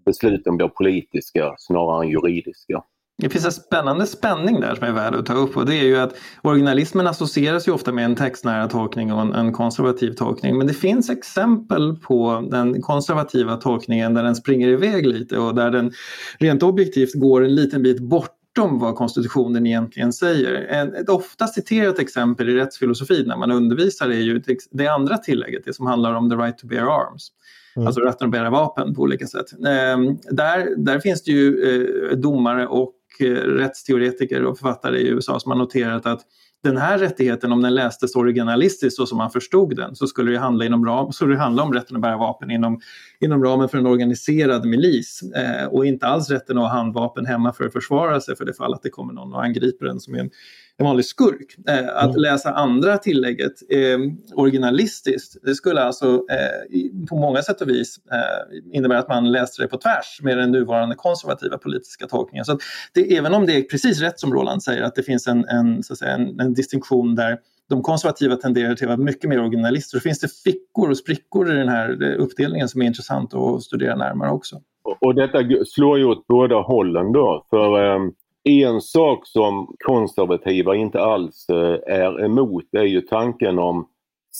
besluten 0.04 0.56
blir 0.56 0.68
politiska 0.68 1.54
snarare 1.58 2.04
än 2.04 2.10
juridiska. 2.10 2.84
Det 3.18 3.28
finns 3.28 3.44
en 3.44 3.52
spännande 3.52 4.06
spänning 4.06 4.60
där 4.60 4.74
som 4.74 4.86
är 4.86 4.92
värd 4.92 5.14
att 5.14 5.26
ta 5.26 5.34
upp 5.34 5.56
och 5.56 5.66
det 5.66 5.74
är 5.74 5.84
ju 5.84 5.96
att 5.96 6.14
originalismen 6.42 7.06
associeras 7.06 7.68
ju 7.68 7.72
ofta 7.72 7.92
med 7.92 8.04
en 8.04 8.16
textnära 8.16 8.68
tolkning 8.68 9.12
och 9.12 9.20
en, 9.20 9.34
en, 9.34 9.52
konservativ 9.52 10.12
tolkning. 10.12 10.58
Men 10.58 10.66
det 10.66 10.74
finns 10.74 11.10
exempel 11.10 11.96
på 11.96 12.48
den 12.50 12.82
konservativa 12.82 13.56
tolkningen 13.56 14.14
där 14.14 14.22
den 14.22 14.36
springer 14.36 14.68
iväg 14.68 15.06
lite 15.06 15.38
och 15.38 15.54
där 15.54 15.70
den 15.70 15.92
rent 16.38 16.62
objektivt 16.62 17.14
går 17.14 17.44
en 17.44 17.54
liten 17.54 17.82
bit 17.82 18.00
bortom 18.00 18.78
vad 18.78 18.94
konstitutionen 18.94 19.66
egentligen 19.66 20.12
säger. 20.12 20.54
En, 20.54 20.94
ett 20.94 21.08
ofta 21.08 21.46
citerat 21.46 21.98
exempel 21.98 22.48
i 22.48 22.54
rättsfilosofi 22.54 23.24
när 23.26 23.36
man 23.36 23.50
undervisar 23.50 24.08
är 24.08 24.20
ju 24.20 24.42
det 24.70 24.88
andra 24.88 25.18
tillägget, 25.18 25.62
det 25.64 25.72
som 25.72 25.86
handlar 25.86 26.14
om 26.14 26.30
the 26.30 26.36
right 26.36 26.58
to 26.58 26.66
bear 26.66 26.86
arms. 26.86 27.30
Mm. 27.76 27.86
Alltså 27.86 28.00
rätten 28.00 28.26
att 28.26 28.32
bära 28.32 28.50
vapen 28.50 28.94
på 28.94 29.02
olika 29.02 29.26
sätt. 29.26 29.52
Eh, 29.52 29.98
där, 30.30 30.76
där 30.76 31.00
finns 31.00 31.22
det 31.22 31.30
ju 31.30 31.64
eh, 32.10 32.16
domare 32.16 32.66
och 32.66 32.92
Eh, 33.20 33.26
rättsteoretiker 33.34 34.44
och 34.44 34.58
författare 34.58 34.98
i 34.98 35.08
USA 35.08 35.40
som 35.40 35.50
har 35.50 35.58
noterat 35.58 36.06
att 36.06 36.20
den 36.64 36.76
här 36.76 36.98
rättigheten, 36.98 37.52
om 37.52 37.62
den 37.62 37.74
lästes 37.74 38.16
originalistiskt 38.16 38.96
så 38.96 39.06
som 39.06 39.18
man 39.18 39.30
förstod 39.30 39.76
den, 39.76 39.96
så 39.96 40.06
skulle 40.06 40.32
det 40.32 40.38
handla, 40.38 40.64
inom 40.64 40.86
ram, 40.86 41.12
så 41.12 41.26
det 41.26 41.36
handla 41.36 41.62
om 41.62 41.72
rätten 41.72 41.96
att 41.96 42.02
bära 42.02 42.16
vapen 42.16 42.50
inom, 42.50 42.80
inom 43.20 43.44
ramen 43.44 43.68
för 43.68 43.78
en 43.78 43.86
organiserad 43.86 44.66
milis 44.66 45.22
eh, 45.22 45.66
och 45.66 45.86
inte 45.86 46.06
alls 46.06 46.30
rätten 46.30 46.58
att 46.58 46.64
ha 46.64 46.70
handvapen 46.70 47.26
hemma 47.26 47.52
för 47.52 47.64
att 47.64 47.72
försvara 47.72 48.20
sig 48.20 48.36
för 48.36 48.44
det 48.44 48.54
fall 48.54 48.74
att 48.74 48.82
det 48.82 48.90
kommer 48.90 49.12
någon 49.12 49.32
och 49.32 49.44
angriper 49.44 49.86
en 49.86 50.00
som 50.00 50.14
är 50.14 50.18
en 50.18 50.30
en 50.78 50.86
vanlig 50.86 51.04
skurk. 51.04 51.56
Eh, 51.68 51.96
att 51.96 52.04
mm. 52.04 52.16
läsa 52.16 52.52
andra 52.52 52.98
tillägget 52.98 53.52
eh, 53.70 53.98
originalistiskt, 54.34 55.36
det 55.42 55.54
skulle 55.54 55.82
alltså 55.82 56.06
eh, 56.06 57.06
på 57.08 57.16
många 57.16 57.42
sätt 57.42 57.60
och 57.60 57.68
vis 57.68 57.96
eh, 58.12 58.76
innebära 58.76 58.98
att 58.98 59.08
man 59.08 59.32
läste 59.32 59.62
det 59.62 59.68
på 59.68 59.78
tvärs 59.78 60.20
med 60.22 60.38
den 60.38 60.52
nuvarande 60.52 60.94
konservativa 60.94 61.58
politiska 61.58 62.06
tolkningen. 62.06 62.44
Så 62.44 62.58
det, 62.94 63.16
även 63.16 63.34
om 63.34 63.46
det 63.46 63.56
är 63.56 63.62
precis 63.62 64.00
rätt 64.00 64.20
som 64.20 64.34
Roland 64.34 64.62
säger, 64.62 64.82
att 64.82 64.94
det 64.94 65.02
finns 65.02 65.26
en, 65.26 65.44
en, 65.44 65.82
så 65.82 65.92
att 65.92 65.98
säga, 65.98 66.12
en, 66.12 66.40
en 66.40 66.54
distinktion 66.54 67.14
där 67.14 67.38
de 67.68 67.82
konservativa 67.82 68.36
tenderar 68.36 68.74
till 68.74 68.84
att 68.84 68.98
vara 68.98 69.04
mycket 69.04 69.30
mer 69.30 69.40
originalister. 69.40 69.98
Så 69.98 70.02
finns 70.02 70.20
det 70.20 70.28
fickor 70.44 70.90
och 70.90 70.98
sprickor 70.98 71.52
i 71.52 71.54
den 71.54 71.68
här 71.68 72.02
eh, 72.02 72.22
uppdelningen 72.22 72.68
som 72.68 72.82
är 72.82 72.86
intressant 72.86 73.34
att 73.34 73.62
studera 73.62 73.96
närmare 73.96 74.30
också. 74.30 74.60
Och 75.00 75.14
detta 75.14 75.38
slår 75.66 75.98
ju 75.98 76.04
åt 76.04 76.26
båda 76.26 76.56
hållen 76.56 77.12
då. 77.12 77.46
För 77.50 77.94
um, 77.94 78.14
en 78.44 78.80
sak 78.80 79.26
som 79.26 79.74
konservativa 79.84 80.74
inte 80.76 81.00
alls 81.00 81.48
eh, 81.48 81.78
är 81.86 82.24
emot 82.24 82.64
är 82.72 82.84
ju 82.84 83.00
tanken 83.00 83.58
om 83.58 83.88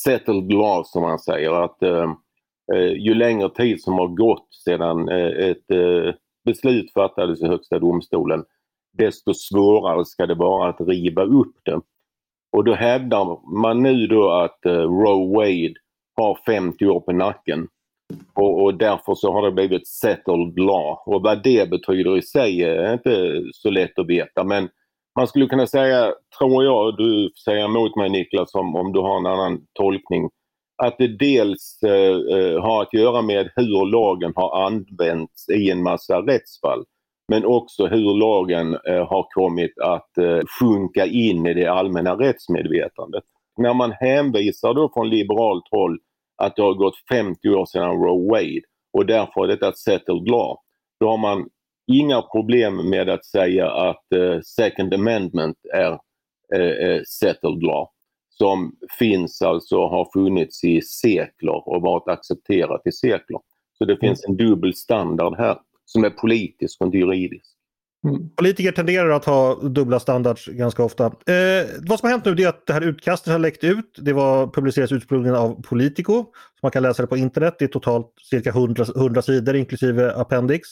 settled 0.05 0.53
law 0.53 0.83
som 0.85 1.03
man 1.03 1.19
säger. 1.19 1.53
Att 1.53 1.83
eh, 1.83 2.13
eh, 2.75 2.93
ju 2.93 3.15
längre 3.15 3.49
tid 3.49 3.83
som 3.83 3.95
har 3.95 4.09
gått 4.09 4.55
sedan 4.65 5.09
ett 5.09 5.67
beslut 6.45 6.93
fattades 6.93 7.43
i 7.43 7.47
Högsta 7.47 7.79
domstolen 7.79 8.45
desto 8.99 9.35
svårare 9.35 10.05
ska 10.05 10.27
det 10.27 10.35
vara 10.35 10.69
att 10.69 10.81
riva 10.81 11.23
upp 11.25 11.57
det. 11.65 11.81
Och 12.53 12.65
då 12.65 12.75
hävdar 12.75 13.55
man 13.63 13.83
nu 13.83 14.07
då 14.07 14.31
att 14.31 14.59
Roe 14.65 15.37
Wade 15.37 15.75
har 16.17 16.39
50 16.47 16.87
år 16.87 17.01
på 17.01 17.13
nacken 17.13 17.69
och, 18.35 18.63
och, 18.63 18.75
därför 18.75 19.15
så 19.15 19.33
har 19.33 19.43
det 19.43 19.53
blivit 19.53 19.89
settled 19.89 20.59
law. 20.59 20.99
Och 21.07 21.23
vad 21.23 21.43
det 21.43 21.71
betyder 21.71 22.19
i 22.19 22.23
sig 22.23 22.63
är 22.63 22.93
inte 22.93 23.43
så 23.53 23.71
lätt 23.71 23.99
att 23.99 24.09
veta 24.09 24.45
men 24.45 24.69
man 25.17 25.27
skulle 25.27 25.47
kunna 25.47 25.67
säga, 25.67 26.15
tror 26.39 26.65
jag, 26.65 26.97
du 26.97 27.31
säger 27.45 27.65
emot 27.65 27.97
mig 27.97 28.11
Niklas 28.11 28.55
om, 28.55 28.77
om 28.77 28.93
du 28.93 29.01
har 29.01 29.17
en 29.17 29.27
annan 29.27 29.61
tolkning, 29.73 30.31
att 30.83 30.99
det 30.99 31.19
dels 31.19 31.83
eh, 31.83 32.39
eh, 32.39 32.63
har 32.63 32.83
att 32.83 32.95
göra 32.95 33.23
med 33.23 33.51
hur 33.57 33.87
lagen 33.87 34.33
har 34.37 34.67
använts 34.67 35.49
i 35.49 35.71
en 35.71 35.83
massa 35.83 36.19
rättsfall. 36.21 36.85
Men 37.29 37.45
också 37.45 37.87
hur 37.87 38.15
lagen 38.15 38.75
eh, 38.75 39.09
har 39.09 39.27
kommit 39.35 39.79
att 39.79 40.19
eh, 40.19 40.41
sjunka 40.61 41.07
in 41.07 41.47
i 41.47 41.55
det 41.55 41.67
allmänna 41.67 42.15
rättsmedvetandet. 42.15 43.25
När 43.57 43.75
man 43.75 43.93
hänvisar 43.93 44.75
då 44.75 44.91
från 44.95 45.11
liberalt 45.11 45.69
håll 45.71 45.99
att 46.37 46.57
det 46.57 46.63
har 46.63 46.75
gått 46.75 46.95
50 47.09 47.49
år 47.49 47.67
sedan 47.67 47.91
Roe 47.91 48.31
Wade 48.31 48.61
och 48.93 49.07
därför 49.07 49.45
är 49.45 49.49
detta 49.49 49.69
ett 49.69 49.79
settled 49.79 50.29
law. 50.29 50.57
Då 51.01 51.09
har 51.09 51.19
man 51.19 51.49
inga 51.93 52.23
problem 52.23 52.91
med 52.91 53.09
att 53.09 53.25
säga 53.25 53.71
att 53.71 54.05
uh, 54.15 54.41
Second 54.41 54.95
Amendment 54.95 55.57
är 55.73 55.93
uh, 55.93 57.03
settled 57.03 57.63
law 57.63 57.89
som 58.29 58.77
finns 58.99 59.43
alltså, 59.43 59.77
har 59.77 60.09
funnits 60.13 60.65
i 60.65 60.83
sekler 60.83 61.69
och 61.69 61.83
varit 61.83 62.09
accepterat 62.09 62.87
i 62.87 62.93
sekler. 62.93 63.41
Så 63.79 63.85
det 63.85 63.97
finns 63.97 64.25
en 64.25 64.37
dubbel 64.37 64.75
standard 64.75 65.39
här 65.39 65.59
som 65.85 66.05
är 66.05 66.11
politisk 66.11 66.81
och 66.81 66.87
inte 66.87 66.99
juridisk. 66.99 67.54
Mm. 68.05 68.29
Politiker 68.37 68.73
tenderar 68.73 69.11
att 69.11 69.25
ha 69.25 69.55
dubbla 69.55 70.01
standards 70.01 70.47
ganska 70.47 70.83
ofta. 70.83 71.05
Eh, 71.07 71.67
vad 71.89 71.99
som 71.99 72.07
har 72.07 72.11
hänt 72.11 72.25
nu 72.25 72.43
är 72.43 72.49
att 72.49 72.67
det 72.67 72.73
här 72.73 72.81
utkastet 72.81 73.33
har 73.33 73.39
läckt 73.39 73.65
ut. 73.65 73.99
Det 73.99 74.13
var 74.13 74.47
publicerat 74.47 74.93
ursprungligen 74.93 75.37
av 75.37 75.63
Politico. 75.63 76.25
Så 76.25 76.59
man 76.63 76.71
kan 76.71 76.83
läsa 76.83 77.03
det 77.03 77.07
på 77.07 77.17
internet. 77.17 77.57
Det 77.59 77.65
är 77.65 77.69
totalt 77.69 78.07
cirka 78.31 78.51
100, 78.51 78.85
100 78.97 79.23
sidor 79.23 79.57
inklusive 79.57 80.13
appendix. 80.13 80.69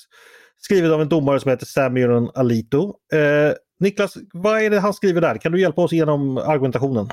Skrivet 0.59 0.93
av 0.93 1.03
en 1.03 1.09
domare 1.09 1.41
som 1.41 1.51
heter 1.51 1.67
Samuel 1.67 2.31
Alito. 2.35 2.95
Eh, 3.13 3.55
Niklas, 3.81 4.17
vad 4.33 4.63
är 4.63 4.71
det 4.71 4.81
han 4.81 4.95
skriver 4.95 5.21
där? 5.21 5.37
Kan 5.37 5.53
du 5.53 5.61
hjälpa 5.61 5.83
oss 5.83 5.93
genom 5.93 6.39
argumentationen? 6.39 7.09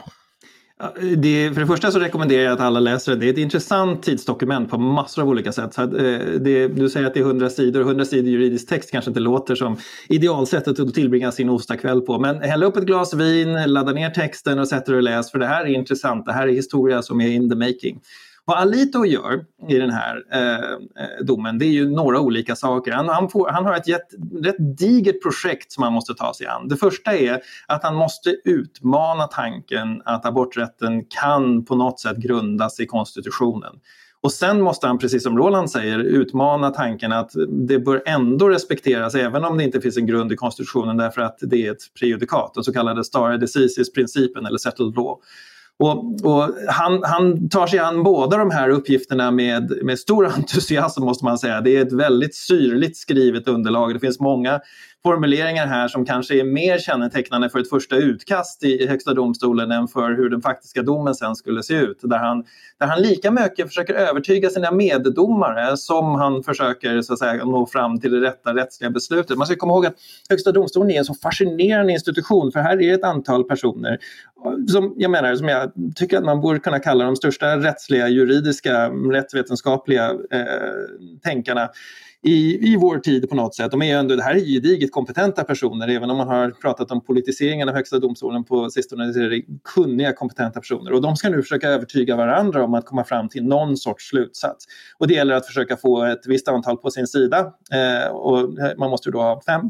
Det, 1.17 1.51
för 1.53 1.61
det 1.61 1.67
första 1.67 1.91
så 1.91 1.99
rekommenderar 1.99 2.43
jag 2.43 2.53
att 2.53 2.59
alla 2.59 2.79
läser 2.79 3.11
det. 3.11 3.17
Det 3.17 3.25
är 3.25 3.31
ett 3.31 3.37
intressant 3.37 4.03
tidsdokument 4.03 4.69
på 4.69 4.77
massor 4.77 5.21
av 5.21 5.29
olika 5.29 5.51
sätt. 5.51 5.73
Så 5.73 5.81
att, 5.81 5.93
eh, 5.93 5.99
det, 6.39 6.67
du 6.67 6.89
säger 6.89 7.07
att 7.07 7.13
det 7.13 7.19
är 7.19 7.23
100 7.23 7.49
sidor. 7.49 7.81
100 7.81 8.05
sidor 8.05 8.29
juridisk 8.29 8.69
text 8.69 8.91
kanske 8.91 9.11
inte 9.11 9.19
låter 9.19 9.55
som 9.55 9.77
idealsättet 10.09 10.79
att 10.79 10.93
tillbringa 10.93 11.31
sin 11.31 11.49
onsdagskväll 11.49 12.01
på. 12.01 12.19
Men 12.19 12.41
häll 12.41 12.63
upp 12.63 12.77
ett 12.77 12.85
glas 12.85 13.13
vin, 13.13 13.53
ladda 13.65 13.91
ner 13.91 14.09
texten 14.09 14.59
och 14.59 14.67
sätt 14.67 14.85
dig 14.85 14.95
och 14.95 15.03
läs. 15.03 15.31
För 15.31 15.39
det 15.39 15.47
här 15.47 15.65
är 15.65 15.69
intressant. 15.69 16.25
Det 16.25 16.33
här 16.33 16.47
är 16.47 16.51
historia 16.51 17.01
som 17.01 17.21
är 17.21 17.27
in 17.27 17.49
the 17.49 17.55
making. 17.55 17.99
Vad 18.49 18.57
Alito 18.57 19.05
gör 19.05 19.45
i 19.67 19.75
den 19.75 19.89
här 19.89 20.23
eh, 20.31 20.73
eh, 21.03 21.25
domen 21.25 21.57
det 21.57 21.65
är 21.65 21.69
ju 21.69 21.89
några 21.89 22.19
olika 22.19 22.55
saker. 22.55 22.91
Han, 22.91 23.09
han, 23.09 23.29
får, 23.29 23.49
han 23.49 23.65
har 23.65 23.75
ett 23.75 23.89
rätt, 23.89 24.07
rätt 24.43 24.77
digert 24.77 25.23
projekt 25.23 25.71
som 25.71 25.83
han 25.83 25.93
måste 25.93 26.13
ta 26.13 26.33
sig 26.33 26.47
an. 26.47 26.67
Det 26.67 26.77
första 26.77 27.17
är 27.17 27.41
att 27.67 27.83
han 27.83 27.95
måste 27.95 28.29
utmana 28.45 29.27
tanken 29.27 30.01
att 30.05 30.25
aborträtten 30.25 31.05
kan 31.21 31.65
på 31.65 31.75
något 31.75 31.99
sätt 31.99 32.17
grundas 32.17 32.79
i 32.79 32.85
konstitutionen. 32.85 33.73
Och 34.21 34.31
sen 34.31 34.61
måste 34.61 34.87
han, 34.87 34.97
precis 34.97 35.23
som 35.23 35.37
Roland 35.37 35.71
säger, 35.71 35.99
utmana 35.99 36.69
tanken 36.69 37.11
att 37.11 37.31
det 37.67 37.79
bör 37.79 38.03
ändå 38.05 38.49
respekteras 38.49 39.15
även 39.15 39.43
om 39.43 39.57
det 39.57 39.63
inte 39.63 39.81
finns 39.81 39.97
en 39.97 40.05
grund 40.05 40.31
i 40.31 40.35
konstitutionen 40.35 40.97
därför 40.97 41.21
att 41.21 41.37
det 41.41 41.67
är 41.67 41.71
ett 41.71 41.93
prejudikat, 41.99 42.53
den 42.53 42.63
så 42.63 42.73
kallade 42.73 43.03
stare 43.03 43.37
decisis-principen 43.37 44.45
eller 44.45 44.57
settled 44.57 44.95
law. 44.95 45.19
Och, 45.79 46.25
och 46.25 46.49
han, 46.67 47.03
han, 47.03 47.49
tar 47.49 47.67
sig 47.67 47.79
an 47.79 48.03
båda 48.03 48.37
de 48.37 48.51
här 48.51 48.69
uppgifterna 48.69 49.31
med, 49.31 49.73
med 49.83 49.99
stor 49.99 50.25
entusiasm 50.35 51.03
måste 51.03 51.25
man 51.25 51.37
säga. 51.37 51.61
Det 51.61 51.77
är 51.77 51.81
ett 51.81 51.93
väldigt 51.93 52.35
syrligt 52.35 52.97
skrivet 52.97 53.47
underlag. 53.47 53.93
Det 53.93 53.99
finns 53.99 54.19
många 54.19 54.59
formuleringar 55.03 55.67
här 55.67 55.87
som 55.87 56.05
kanske 56.05 56.39
är 56.39 56.43
mer 56.43 56.77
kännetecknande 56.77 57.49
för 57.49 57.59
ett 57.59 57.69
första 57.69 57.95
utkast 57.95 58.63
i 58.63 58.87
Högsta 58.87 59.13
domstolen 59.13 59.71
än 59.71 59.87
för 59.87 60.11
hur 60.11 60.29
den 60.29 60.41
faktiska 60.41 60.81
domen 60.81 61.15
sen 61.15 61.35
skulle 61.35 61.63
se 61.63 61.73
ut. 61.73 61.99
Där 62.01 62.17
han, 62.17 62.43
där 62.79 62.87
han 62.87 63.01
lika 63.01 63.31
mycket 63.31 63.67
försöker 63.67 63.93
övertyga 63.93 64.49
sina 64.49 64.71
meddomare 64.71 65.77
som 65.77 66.15
han 66.15 66.43
försöker 66.43 67.01
så 67.01 67.13
att 67.13 67.19
säga, 67.19 67.45
nå 67.45 67.65
fram 67.65 67.99
till 67.99 68.11
det 68.11 68.27
rätta 68.27 68.55
rättsliga 68.55 68.89
beslutet. 68.89 69.37
Man 69.37 69.47
ska 69.47 69.55
komma 69.55 69.73
ihåg 69.73 69.85
att 69.85 69.95
Högsta 70.29 70.51
domstolen 70.51 70.91
är 70.91 70.99
en 70.99 71.05
så 71.05 71.13
fascinerande 71.13 71.93
institution 71.93 72.51
för 72.51 72.59
här 72.59 72.81
är 72.81 72.93
ett 72.93 73.03
antal 73.03 73.43
personer 73.43 73.99
som 74.67 74.93
jag 74.97 75.11
menar, 75.11 75.35
som 75.35 75.47
jag 75.47 75.71
tycker 75.95 76.17
att 76.17 76.23
man 76.23 76.41
borde 76.41 76.59
kunna 76.59 76.79
kalla 76.79 77.05
de 77.05 77.15
största 77.15 77.57
rättsliga, 77.57 78.07
juridiska, 78.07 78.89
rättsvetenskapliga 78.89 80.09
eh, 80.31 80.45
tänkarna 81.23 81.69
i, 82.23 82.71
i 82.73 82.77
vår 82.77 82.99
tid 82.99 83.29
på 83.29 83.35
något 83.35 83.55
sätt. 83.55 83.71
De 83.71 83.81
är 83.81 83.97
ändå, 83.97 84.15
det 84.15 84.23
här 84.23 84.35
är 84.35 84.39
gediget 84.39 84.91
kompetenta 84.91 85.43
personer, 85.43 85.87
även 85.87 86.09
om 86.09 86.17
man 86.17 86.27
har 86.27 86.49
pratat 86.49 86.91
om 86.91 87.01
politiseringen 87.01 87.69
av 87.69 87.75
Högsta 87.75 87.99
domstolen 87.99 88.43
på 88.43 88.69
sistone, 88.69 89.13
så 89.13 89.19
är 89.19 89.29
det 89.29 89.41
kunniga, 89.75 90.13
kompetenta 90.13 90.59
personer. 90.59 90.93
Och 90.93 91.01
de 91.01 91.15
ska 91.15 91.29
nu 91.29 91.41
försöka 91.41 91.69
övertyga 91.69 92.15
varandra 92.15 92.63
om 92.63 92.73
att 92.73 92.85
komma 92.85 93.03
fram 93.03 93.29
till 93.29 93.43
någon 93.43 93.77
sorts 93.77 94.09
slutsats. 94.09 94.65
Och 94.97 95.07
det 95.07 95.13
gäller 95.13 95.33
att 95.33 95.45
försöka 95.45 95.77
få 95.77 96.03
ett 96.03 96.27
visst 96.27 96.47
antal 96.47 96.77
på 96.77 96.91
sin 96.91 97.07
sida. 97.07 97.53
Eh, 97.71 98.11
och 98.11 98.49
man 98.77 98.89
måste 98.89 99.11
då 99.11 99.21
ha 99.21 99.41
fem 99.45 99.61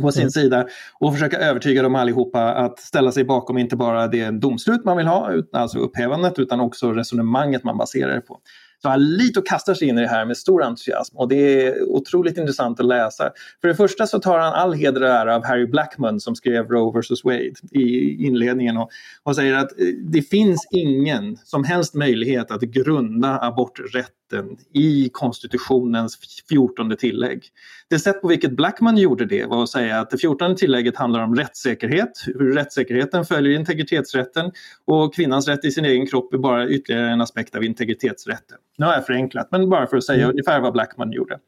på 0.00 0.12
sin 0.12 0.22
mm. 0.22 0.30
sida 0.30 0.66
och 1.00 1.12
försöka 1.12 1.38
övertyga 1.38 1.82
dem 1.82 1.94
allihopa 1.94 2.54
att 2.54 2.78
ställa 2.78 3.12
sig 3.12 3.24
bakom 3.24 3.58
inte 3.58 3.76
bara 3.76 4.08
det 4.08 4.30
domslut 4.30 4.84
man 4.84 4.96
vill 4.96 5.06
ha, 5.06 5.32
alltså 5.52 5.78
upphävandet, 5.78 6.38
utan 6.38 6.60
också 6.60 6.92
resonemanget 6.92 7.64
man 7.64 7.78
baserar 7.78 8.14
det 8.14 8.20
på. 8.20 8.40
Så 8.82 8.88
Alito 8.88 9.42
kastar 9.42 9.74
sig 9.74 9.88
in 9.88 9.98
i 9.98 10.00
det 10.00 10.08
här 10.08 10.24
med 10.24 10.36
stor 10.36 10.62
entusiasm 10.62 11.16
och 11.16 11.28
det 11.28 11.66
är 11.66 11.82
otroligt 11.82 12.38
intressant 12.38 12.80
att 12.80 12.86
läsa. 12.86 13.32
För 13.60 13.68
det 13.68 13.74
första 13.74 14.06
så 14.06 14.18
tar 14.18 14.38
han 14.38 14.52
all 14.52 14.72
heder 14.72 15.02
och 15.02 15.08
ära 15.08 15.36
av 15.36 15.44
Harry 15.44 15.66
Blackman 15.66 16.20
som 16.20 16.34
skrev 16.34 16.68
Roe 16.68 17.00
vs 17.00 17.24
Wade 17.24 17.52
i 17.70 18.16
inledningen 18.26 18.76
och, 18.76 18.90
och 19.22 19.36
säger 19.36 19.54
att 19.54 19.80
eh, 19.80 19.86
det 19.86 20.22
finns 20.22 20.68
ingen 20.70 21.36
som 21.36 21.64
helst 21.64 21.94
möjlighet 21.94 22.50
att 22.50 22.60
grunda 22.60 23.38
aborträtt 23.40 24.12
rätten 24.32 24.56
i 24.72 25.08
konstitutionens 25.12 26.18
14 26.48 26.96
tillägg. 26.96 27.44
Det 27.88 27.98
sätt 27.98 28.22
på 28.22 28.28
vilket 28.28 28.52
Blackman 28.52 28.96
gjorde 28.96 29.24
det 29.24 29.46
var 29.46 29.62
att 29.62 29.68
säga 29.68 30.00
att 30.00 30.10
det 30.10 30.18
14 30.18 30.56
tillägget 30.56 30.96
handlar 30.96 31.20
om 31.20 31.36
rättssäkerhet, 31.36 32.24
hur 32.26 32.54
rättssäkerheten 32.54 33.24
följer 33.24 33.58
integritetsrätten 33.58 34.52
och 34.86 35.14
kvinnans 35.14 35.48
rätt 35.48 35.64
i 35.64 35.70
sin 35.70 35.84
egen 35.84 36.06
kropp 36.06 36.34
är 36.34 36.38
bara 36.38 36.68
ytterligare 36.68 37.10
en 37.10 37.20
aspekt 37.20 37.54
av 37.54 37.64
integritetsrätten. 37.64 38.58
Nu 38.78 38.86
har 38.86 38.92
jag 38.92 39.06
förenklat, 39.06 39.48
men 39.50 39.70
bara 39.70 39.86
för 39.86 39.96
att 39.96 40.04
säga 40.04 40.24
mm. 40.24 40.30
ungefär 40.30 40.60
vad 40.60 40.72
Blackman 40.72 41.12
gjorde. 41.12 41.38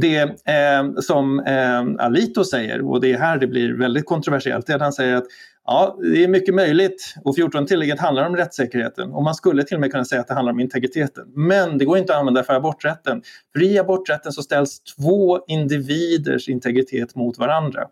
Det 0.00 0.18
eh, 0.20 1.00
som 1.00 1.40
eh, 1.40 2.04
Alito 2.04 2.44
säger, 2.44 2.90
och 2.90 3.00
det 3.00 3.12
är 3.12 3.18
här 3.18 3.38
det 3.38 3.46
blir 3.46 3.72
väldigt 3.72 4.06
kontroversiellt, 4.06 4.68
är 4.68 4.74
att 4.74 4.80
han 4.80 4.92
säger 4.92 5.14
att 5.14 5.26
Ja, 5.70 5.96
det 6.02 6.24
är 6.24 6.28
mycket 6.28 6.54
möjligt 6.54 7.14
och 7.24 7.36
14-tillägget 7.36 8.00
handlar 8.00 8.26
om 8.26 8.36
rättssäkerheten 8.36 9.12
och 9.12 9.22
man 9.22 9.34
skulle 9.34 9.64
till 9.64 9.74
och 9.76 9.80
med 9.80 9.90
kunna 9.90 10.04
säga 10.04 10.20
att 10.20 10.28
det 10.28 10.34
handlar 10.34 10.52
om 10.52 10.60
integriteten. 10.60 11.24
Men 11.34 11.78
det 11.78 11.84
går 11.84 11.98
inte 11.98 12.12
att 12.12 12.18
använda 12.18 12.44
för 12.44 12.54
aborträtten. 12.54 13.22
För 13.52 13.62
i 13.62 13.78
aborträtten 13.78 14.32
så 14.32 14.42
ställs 14.42 14.80
två 14.80 15.40
individers 15.46 16.48
integritet 16.48 17.14
mot 17.14 17.38
varandra. 17.38 17.84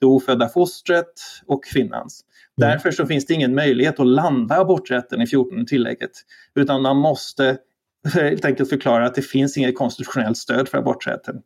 Det 0.00 0.06
ofödda 0.06 0.48
fostret 0.48 1.12
och 1.46 1.64
kvinnans. 1.64 2.24
Mm. 2.60 2.70
Därför 2.70 2.90
så 2.90 3.06
finns 3.06 3.26
det 3.26 3.34
ingen 3.34 3.54
möjlighet 3.54 4.00
att 4.00 4.06
landa 4.06 4.60
aborträtten 4.60 5.22
i 5.22 5.24
14-tillägget 5.24 6.10
utan 6.54 6.82
man 6.82 6.96
måste 6.96 7.56
helt 8.14 8.44
enkelt 8.44 8.68
förklarar 8.68 9.04
att 9.04 9.14
det 9.14 9.22
finns 9.22 9.56
inget 9.56 9.78
konstitutionellt 9.78 10.36
stöd 10.36 10.68
för 10.68 10.78
aborträtten. 10.78 11.42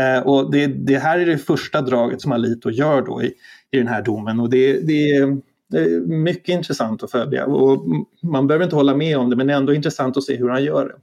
Eh, 0.00 0.26
och 0.26 0.50
det, 0.52 0.66
det, 0.66 0.98
här 0.98 1.18
är 1.18 1.26
det 1.26 1.38
första 1.38 1.80
draget 1.80 2.20
som 2.20 2.32
Alito 2.32 2.70
gör 2.70 3.02
då 3.02 3.22
i, 3.22 3.34
i 3.70 3.78
den 3.78 3.88
här 3.88 4.02
domen 4.02 4.40
och 4.40 4.50
det, 4.50 4.80
det, 4.80 5.10
är, 5.10 5.38
det 5.70 5.78
är 5.78 6.00
mycket 6.00 6.48
intressant 6.48 7.02
att 7.02 7.10
följa. 7.10 7.46
Och 7.46 7.86
man 8.22 8.46
behöver 8.46 8.64
inte 8.64 8.76
hålla 8.76 8.96
med 8.96 9.18
om 9.18 9.30
det 9.30 9.36
men 9.36 9.46
det 9.46 9.52
är 9.52 9.56
ändå 9.56 9.74
intressant 9.74 10.16
att 10.16 10.24
se 10.24 10.36
hur 10.36 10.48
han 10.48 10.64
gör 10.64 10.88
det. 10.88 10.94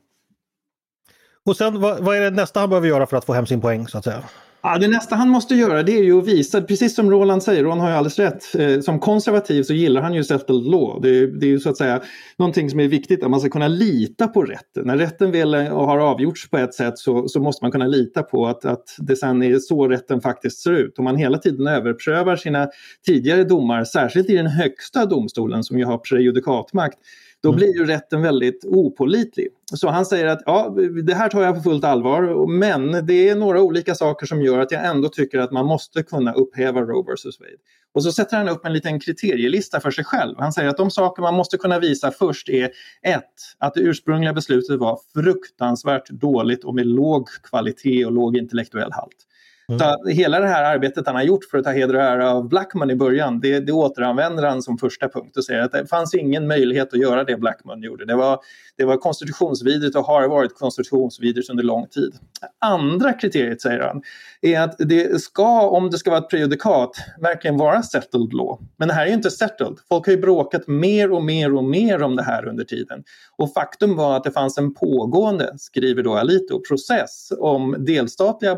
Och 1.46 1.58
sen 1.58 1.82
vad, 1.82 2.04
vad 2.04 2.18
är 2.18 2.22
det 2.22 2.30
nästa 2.30 2.60
han 2.60 2.70
behöver 2.70 2.88
göra 2.88 3.06
för 3.06 3.18
att 3.18 3.26
få 3.26 3.34
hem 3.34 3.46
sin 3.46 3.62
poäng 3.62 3.88
så 3.88 3.98
att 3.98 4.04
säga? 4.04 4.24
Ja, 4.68 4.78
det 4.78 4.88
nästa 4.88 5.16
han 5.16 5.30
måste 5.30 5.56
göra 5.56 5.84
det 5.84 5.92
är 5.92 6.04
ju 6.04 6.20
att 6.20 6.28
visa, 6.28 6.62
precis 6.62 6.96
som 6.96 7.12
Roland 7.12 7.44
säger, 7.44 7.64
Roland 7.64 7.82
har 7.82 7.90
ju 7.90 7.96
alldeles 7.96 8.20
rätt. 8.20 8.56
Eh, 8.56 8.80
som 8.80 9.00
konservativ 9.00 9.64
så 9.64 9.74
gillar 9.74 10.02
han 10.02 10.14
ju 10.14 10.24
settled 10.24 10.64
law. 10.64 11.02
Det, 11.02 11.40
det 11.40 11.46
är 11.46 11.50
ju 11.50 11.60
så 11.60 11.70
att 11.70 11.78
säga 11.78 12.02
någonting 12.38 12.70
som 12.70 12.80
är 12.80 12.88
viktigt, 12.88 13.24
att 13.24 13.30
man 13.30 13.40
ska 13.40 13.50
kunna 13.50 13.68
lita 13.68 14.28
på 14.28 14.44
rätten. 14.44 14.88
När 14.88 14.98
rätten 14.98 15.32
väl 15.32 15.54
eh, 15.54 15.64
har 15.64 15.98
avgjorts 15.98 16.50
på 16.50 16.58
ett 16.58 16.74
sätt 16.74 16.98
så, 16.98 17.28
så 17.28 17.40
måste 17.40 17.64
man 17.64 17.72
kunna 17.72 17.88
lita 17.88 18.24
på 18.24 18.48
att, 18.48 18.66
att 18.66 18.96
det 18.98 19.16
sen 19.16 19.44
är 19.44 19.60
så 19.60 19.88
rätten 19.88 20.22
faktiskt 20.22 20.64
ser 20.64 20.72
ut. 20.72 21.00
Om 21.00 21.04
man 21.04 21.16
hela 21.16 21.38
tiden 21.38 21.68
överprövar 21.68 22.36
sina 22.36 22.68
tidigare 23.06 23.44
domar, 23.44 23.84
särskilt 23.84 24.30
i 24.30 24.36
den 24.36 24.48
högsta 24.48 25.06
domstolen 25.06 25.64
som 25.64 25.80
ju 25.80 25.86
har 25.86 25.98
prejudikatmakt, 25.98 26.98
då 27.46 27.52
mm. 27.52 27.58
blir 27.58 27.76
ju 27.76 27.86
rätten 27.86 28.22
väldigt 28.22 28.66
opolitlig. 28.66 29.48
Så 29.74 29.90
han 29.90 30.06
säger 30.06 30.26
att 30.26 30.42
ja, 30.46 30.76
det 31.04 31.14
här 31.14 31.30
tar 31.30 31.42
jag 31.42 31.56
på 31.56 31.62
fullt 31.62 31.84
allvar 31.84 32.48
men 32.48 33.06
det 33.06 33.30
är 33.30 33.36
några 33.36 33.62
olika 33.62 33.96
saker 33.96 34.26
som 34.26 34.42
gör 34.42 34.60
att 34.60 34.72
jag 34.72 34.86
ändå 34.86 35.10
tycker 35.10 35.40
att 35.40 35.52
man 35.52 35.66
måste 35.66 36.04
kunna 36.04 36.34
upphäva 36.34 36.82
Roe 36.82 37.04
vs 37.04 37.40
Wade. 37.40 37.58
Och 37.94 38.04
så 38.04 38.12
sätter 38.12 38.38
han 38.38 38.50
upp 38.50 38.66
en 38.66 38.74
liten 38.74 39.00
kriterielista 39.00 39.80
för 39.80 39.92
sig 39.92 40.04
själv. 40.04 40.36
Han 40.38 40.54
säger 40.54 40.70
att 40.70 40.78
de 40.78 40.92
saker 40.92 41.22
man 41.22 41.34
måste 41.34 41.58
kunna 41.58 41.80
visa 41.80 42.12
först 42.12 42.50
är 42.50 42.66
ett, 43.02 43.34
Att 43.58 43.74
det 43.74 43.80
ursprungliga 43.80 44.34
beslutet 44.34 44.80
var 44.80 45.00
fruktansvärt 45.14 46.10
dåligt 46.10 46.64
och 46.64 46.76
med 46.76 46.86
låg 46.88 47.28
kvalitet 47.44 48.06
och 48.06 48.12
låg 48.12 48.38
intellektuell 48.38 48.92
halt. 48.92 49.28
Mm. 49.68 49.80
Så 49.80 50.08
hela 50.08 50.40
det 50.40 50.48
här 50.48 50.64
arbetet 50.64 51.08
han 51.08 51.16
har 51.16 51.24
gjort 51.24 51.46
för 51.52 51.58
att 51.58 51.64
ta 51.64 51.72
heder 51.72 51.96
och 51.96 52.02
ära 52.02 52.32
av 52.32 52.50
Blackman 52.50 52.92
i 52.92 52.96
början, 52.96 53.40
det, 53.40 53.60
det 53.60 53.72
återanvänder 53.72 54.44
han 54.44 54.62
som 54.62 54.78
första 54.78 55.10
punkt 55.10 55.38
och 55.38 55.46
säger 55.46 55.62
att 55.62 55.72
det 55.72 55.88
fanns 55.88 56.14
ingen 56.14 56.48
möjlighet 56.48 56.94
att 56.94 57.00
göra 57.00 57.24
det 57.24 57.38
Blackman 57.38 57.82
gjorde. 57.82 58.06
Det 58.06 58.16
var, 58.16 58.40
det 58.78 58.86
var 58.86 58.98
konstitutionsvidrigt 58.98 59.96
och 59.96 60.04
har 60.04 60.28
varit 60.28 60.56
konstitutionsvidrigt 60.56 61.50
under 61.50 61.64
lång 61.64 61.88
tid. 61.88 62.14
Andra 62.60 63.14
kriteriet, 63.14 63.62
säger 63.62 63.80
han, 63.80 64.02
är 64.42 64.62
att 64.62 64.76
det 64.80 65.22
ska, 65.22 65.70
om 65.70 65.90
det 65.90 65.98
ska 65.98 66.10
vara 66.10 66.22
ett 66.22 66.30
prejudikat, 66.30 66.92
verkligen 67.22 67.58
vara 67.58 67.84
settled 67.84 68.34
law. 68.34 68.60
Men 68.78 68.88
det 68.88 68.94
här 68.94 69.04
är 69.04 69.08
ju 69.08 69.14
inte 69.14 69.32
settled. 69.32 69.76
Folk 69.90 70.06
har 70.06 70.14
ju 70.14 70.20
bråkat 70.20 70.68
mer 70.68 71.12
och 71.12 71.24
mer 71.24 71.54
och 71.54 71.64
mer 71.64 72.04
om 72.04 72.16
det 72.16 72.24
här 72.24 72.48
under 72.48 72.64
tiden. 72.64 73.04
Och 73.38 73.54
faktum 73.54 73.96
var 73.96 74.18
att 74.18 74.24
det 74.24 74.32
fanns 74.32 74.58
en 74.58 74.74
pågående, 74.74 75.54
skriver 75.58 76.04
då 76.04 76.14
Alito, 76.14 76.62
process 76.70 77.32
om 77.40 77.76
delstatliga 77.80 78.56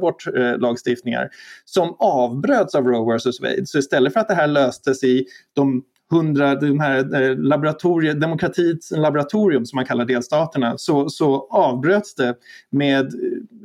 lagstiftningar 0.98 1.30
som 1.66 1.96
avbröts 2.00 2.76
av 2.76 2.86
Roe 2.86 3.18
vs 3.18 3.42
Wade. 3.42 3.66
Så 3.66 3.78
istället 3.78 4.14
för 4.14 4.20
att 4.20 4.28
det 4.28 4.36
här 4.36 4.48
löstes 4.48 5.04
i 5.04 5.26
de 5.56 5.84
hundra, 6.10 6.56
de 6.56 6.80
här 6.80 7.22
eh, 7.22 7.38
laboratorier, 7.38 8.14
demokratins 8.14 8.92
laboratorium 8.96 9.66
som 9.66 9.78
man 9.78 9.86
kallar 9.86 10.06
delstaterna, 10.06 10.78
så, 10.78 11.10
så 11.10 11.48
avbröts 11.50 12.16
det 12.16 12.36
med 12.72 13.06
eh, 13.06 13.12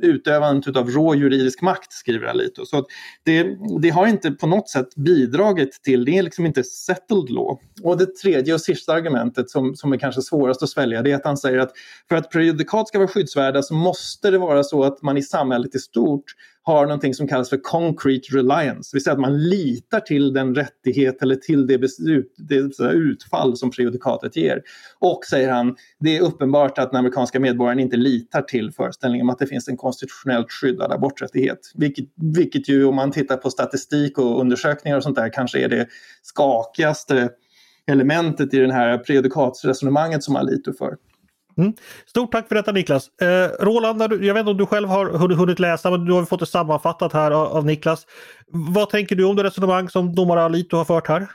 utövandet 0.03 0.77
av 0.77 0.89
rå 0.89 1.15
juridisk 1.15 1.61
makt, 1.61 1.93
skriver 1.93 2.27
Alito. 2.27 2.65
Så 2.65 2.85
det, 3.23 3.57
det 3.81 3.89
har 3.89 4.07
inte 4.07 4.31
på 4.31 4.47
något 4.47 4.69
sätt 4.69 4.95
bidragit 4.95 5.83
till, 5.83 6.05
det 6.05 6.17
är 6.17 6.23
liksom 6.23 6.45
inte 6.45 6.63
settled 6.63 7.29
law. 7.29 7.59
Och 7.83 7.97
det 7.97 8.15
tredje 8.15 8.53
och 8.53 8.61
sista 8.61 8.93
argumentet 8.93 9.49
som, 9.49 9.75
som 9.75 9.93
är 9.93 9.97
kanske 9.97 10.21
svårast 10.21 10.63
att 10.63 10.69
svälja, 10.69 11.01
det 11.01 11.11
är 11.11 11.15
att 11.15 11.25
han 11.25 11.37
säger 11.37 11.59
att 11.59 11.71
för 12.09 12.15
att 12.15 12.31
prejudikat 12.31 12.87
ska 12.87 12.97
vara 12.97 13.07
skyddsvärda 13.07 13.61
så 13.61 13.73
måste 13.73 14.31
det 14.31 14.37
vara 14.37 14.63
så 14.63 14.83
att 14.83 15.01
man 15.01 15.17
i 15.17 15.23
samhället 15.23 15.75
i 15.75 15.79
stort 15.79 16.25
har 16.65 16.85
någonting 16.85 17.13
som 17.13 17.27
kallas 17.27 17.49
för 17.49 17.57
concrete 17.57 18.37
reliance, 18.37 18.89
det 18.91 18.95
vill 18.95 19.03
säga 19.03 19.13
att 19.13 19.19
man 19.19 19.43
litar 19.49 19.99
till 19.99 20.33
den 20.33 20.55
rättighet 20.55 21.21
eller 21.21 21.35
till 21.35 21.67
det, 21.67 21.77
beslut, 21.77 22.33
det 22.37 22.83
utfall 22.91 23.57
som 23.57 23.71
prejudikatet 23.71 24.35
ger. 24.35 24.61
Och, 24.99 25.25
säger 25.29 25.51
han, 25.51 25.75
det 25.99 26.17
är 26.17 26.21
uppenbart 26.21 26.77
att 26.77 26.91
den 26.91 26.99
amerikanska 26.99 27.39
medborgaren 27.39 27.79
inte 27.79 27.97
litar 27.97 28.41
till 28.41 28.71
föreställningen 28.71 29.25
om 29.25 29.29
att 29.29 29.39
det 29.39 29.47
finns 29.47 29.67
en 29.67 29.77
konstitutionellt 29.93 30.51
skyddad 30.51 30.91
aborträttighet. 30.91 31.59
Vilket, 31.75 32.05
vilket 32.15 32.69
ju 32.69 32.85
om 32.85 32.95
man 32.95 33.11
tittar 33.11 33.37
på 33.37 33.49
statistik 33.49 34.17
och 34.17 34.39
undersökningar 34.41 34.97
och 34.97 35.03
sånt 35.03 35.15
där 35.15 35.33
kanske 35.33 35.59
är 35.59 35.69
det 35.69 35.87
skakigaste 36.21 37.29
elementet 37.87 38.53
i 38.53 38.59
det 38.59 38.73
här 38.73 38.97
prejudikatsresonemanget 38.97 40.23
som 40.23 40.35
Alito 40.35 40.73
för. 40.73 40.97
Mm. 41.57 41.73
Stort 42.05 42.31
tack 42.31 42.47
för 42.47 42.55
detta 42.55 42.71
Niklas. 42.71 43.07
Eh, 43.21 43.65
Roland, 43.65 44.01
jag 44.01 44.33
vet 44.33 44.39
inte 44.39 44.51
om 44.51 44.57
du 44.57 44.65
själv 44.65 44.89
har 44.89 45.35
hunnit 45.35 45.59
läsa 45.59 45.91
men 45.91 46.05
du 46.05 46.13
har 46.13 46.25
fått 46.25 46.39
det 46.39 46.45
sammanfattat 46.45 47.13
här 47.13 47.31
av, 47.31 47.47
av 47.47 47.65
Niklas. 47.65 48.07
Vad 48.47 48.89
tänker 48.89 49.15
du 49.15 49.25
om 49.25 49.35
det 49.35 49.43
resonemang 49.43 49.89
som 49.89 50.15
domare 50.15 50.43
Alito 50.43 50.77
har 50.77 50.85
fört 50.85 51.07
här? 51.07 51.27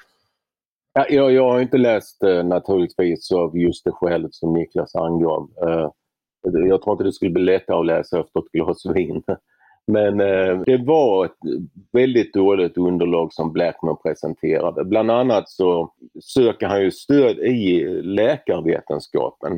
Ja, 0.92 1.06
jag, 1.08 1.32
jag 1.32 1.50
har 1.50 1.60
inte 1.60 1.78
läst 1.78 2.22
eh, 2.22 2.44
naturligtvis 2.44 3.32
av 3.32 3.58
just 3.58 3.84
det 3.84 3.92
skälet 3.92 4.34
som 4.34 4.52
Niklas 4.52 4.94
angav. 4.94 5.50
Eh, 5.66 5.90
jag 6.52 6.82
tror 6.82 6.94
inte 6.94 7.04
det 7.04 7.12
skulle 7.12 7.30
bli 7.30 7.42
lättare 7.42 7.76
att 7.76 7.86
läsa 7.86 8.20
efter 8.20 8.40
ett 8.40 8.52
glas 8.52 8.86
vin. 8.86 9.22
Men 9.92 10.20
eh, 10.20 10.60
det 10.66 10.76
var 10.86 11.24
ett 11.24 11.38
väldigt 11.92 12.34
dåligt 12.34 12.76
underlag 12.76 13.32
som 13.32 13.52
Blackman 13.52 13.96
presenterade. 14.02 14.84
Bland 14.84 15.10
annat 15.10 15.48
så 15.48 15.92
söker 16.34 16.66
han 16.66 16.82
ju 16.82 16.90
stöd 16.90 17.38
i 17.38 17.84
läkarvetenskapen. 18.02 19.52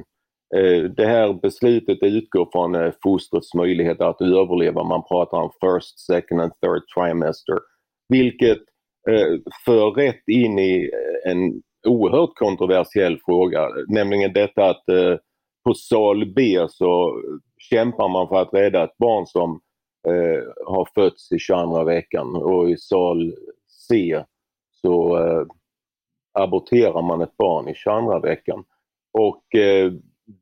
Eh, 0.56 0.82
det 0.82 1.06
här 1.06 1.32
beslutet 1.32 1.98
utgår 2.02 2.48
från 2.52 2.74
eh, 2.74 2.92
fostrets 3.02 3.54
möjligheter 3.54 4.04
att 4.04 4.20
överleva. 4.20 4.84
Man 4.84 5.02
pratar 5.08 5.38
om 5.38 5.50
first, 5.60 5.98
second 5.98 6.40
and 6.40 6.52
third 6.62 6.82
trimester. 6.94 7.58
Vilket 8.08 8.58
eh, 9.08 9.38
för 9.64 9.90
rätt 9.90 10.28
in 10.28 10.58
i 10.58 10.90
en 11.26 11.62
oerhört 11.86 12.34
kontroversiell 12.34 13.18
fråga, 13.24 13.68
nämligen 13.88 14.32
detta 14.32 14.70
att 14.70 14.88
eh, 14.88 15.16
på 15.64 15.74
sal 15.74 16.32
B 16.36 16.66
så 16.68 17.22
kämpar 17.58 18.08
man 18.08 18.28
för 18.28 18.36
att 18.36 18.54
rädda 18.54 18.84
ett 18.84 18.98
barn 18.98 19.26
som 19.26 19.60
eh, 20.08 20.44
har 20.66 20.88
fötts 20.94 21.32
i 21.32 21.38
22 21.38 21.84
veckan 21.84 22.36
och 22.36 22.70
i 22.70 22.76
sal 22.76 23.32
C 23.68 24.24
så 24.70 25.18
eh, 25.18 25.46
aborterar 26.32 27.02
man 27.02 27.20
ett 27.20 27.36
barn 27.36 27.68
i 27.68 27.74
22 27.74 28.18
veckan. 28.18 28.64
Och 29.12 29.54
eh, 29.54 29.92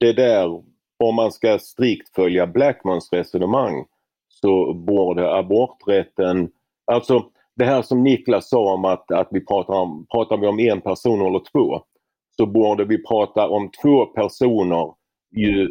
det 0.01 0.13
där, 0.13 0.63
om 0.99 1.15
man 1.15 1.33
ska 1.33 1.59
strikt 1.59 2.15
följa 2.15 2.47
Blackmans 2.47 3.13
resonemang 3.13 3.85
så 4.29 4.75
borde 4.75 5.35
aborträtten, 5.35 6.51
alltså 6.87 7.31
det 7.57 7.65
här 7.65 7.83
som 7.83 8.03
Niklas 8.03 8.49
sa 8.49 8.75
om 8.75 8.85
att, 8.85 9.11
att 9.11 9.29
vi 9.31 9.47
pratar 9.47 9.75
om, 9.75 10.07
pratar 10.11 10.37
vi 10.37 10.47
om 10.47 10.59
en 10.59 10.81
person 10.81 11.27
eller 11.27 11.43
två, 11.53 11.83
så 12.37 12.47
borde 12.47 12.85
vi 12.85 13.05
prata 13.05 13.49
om 13.49 13.71
två 13.83 14.07
personer 14.07 14.95
ju 15.31 15.71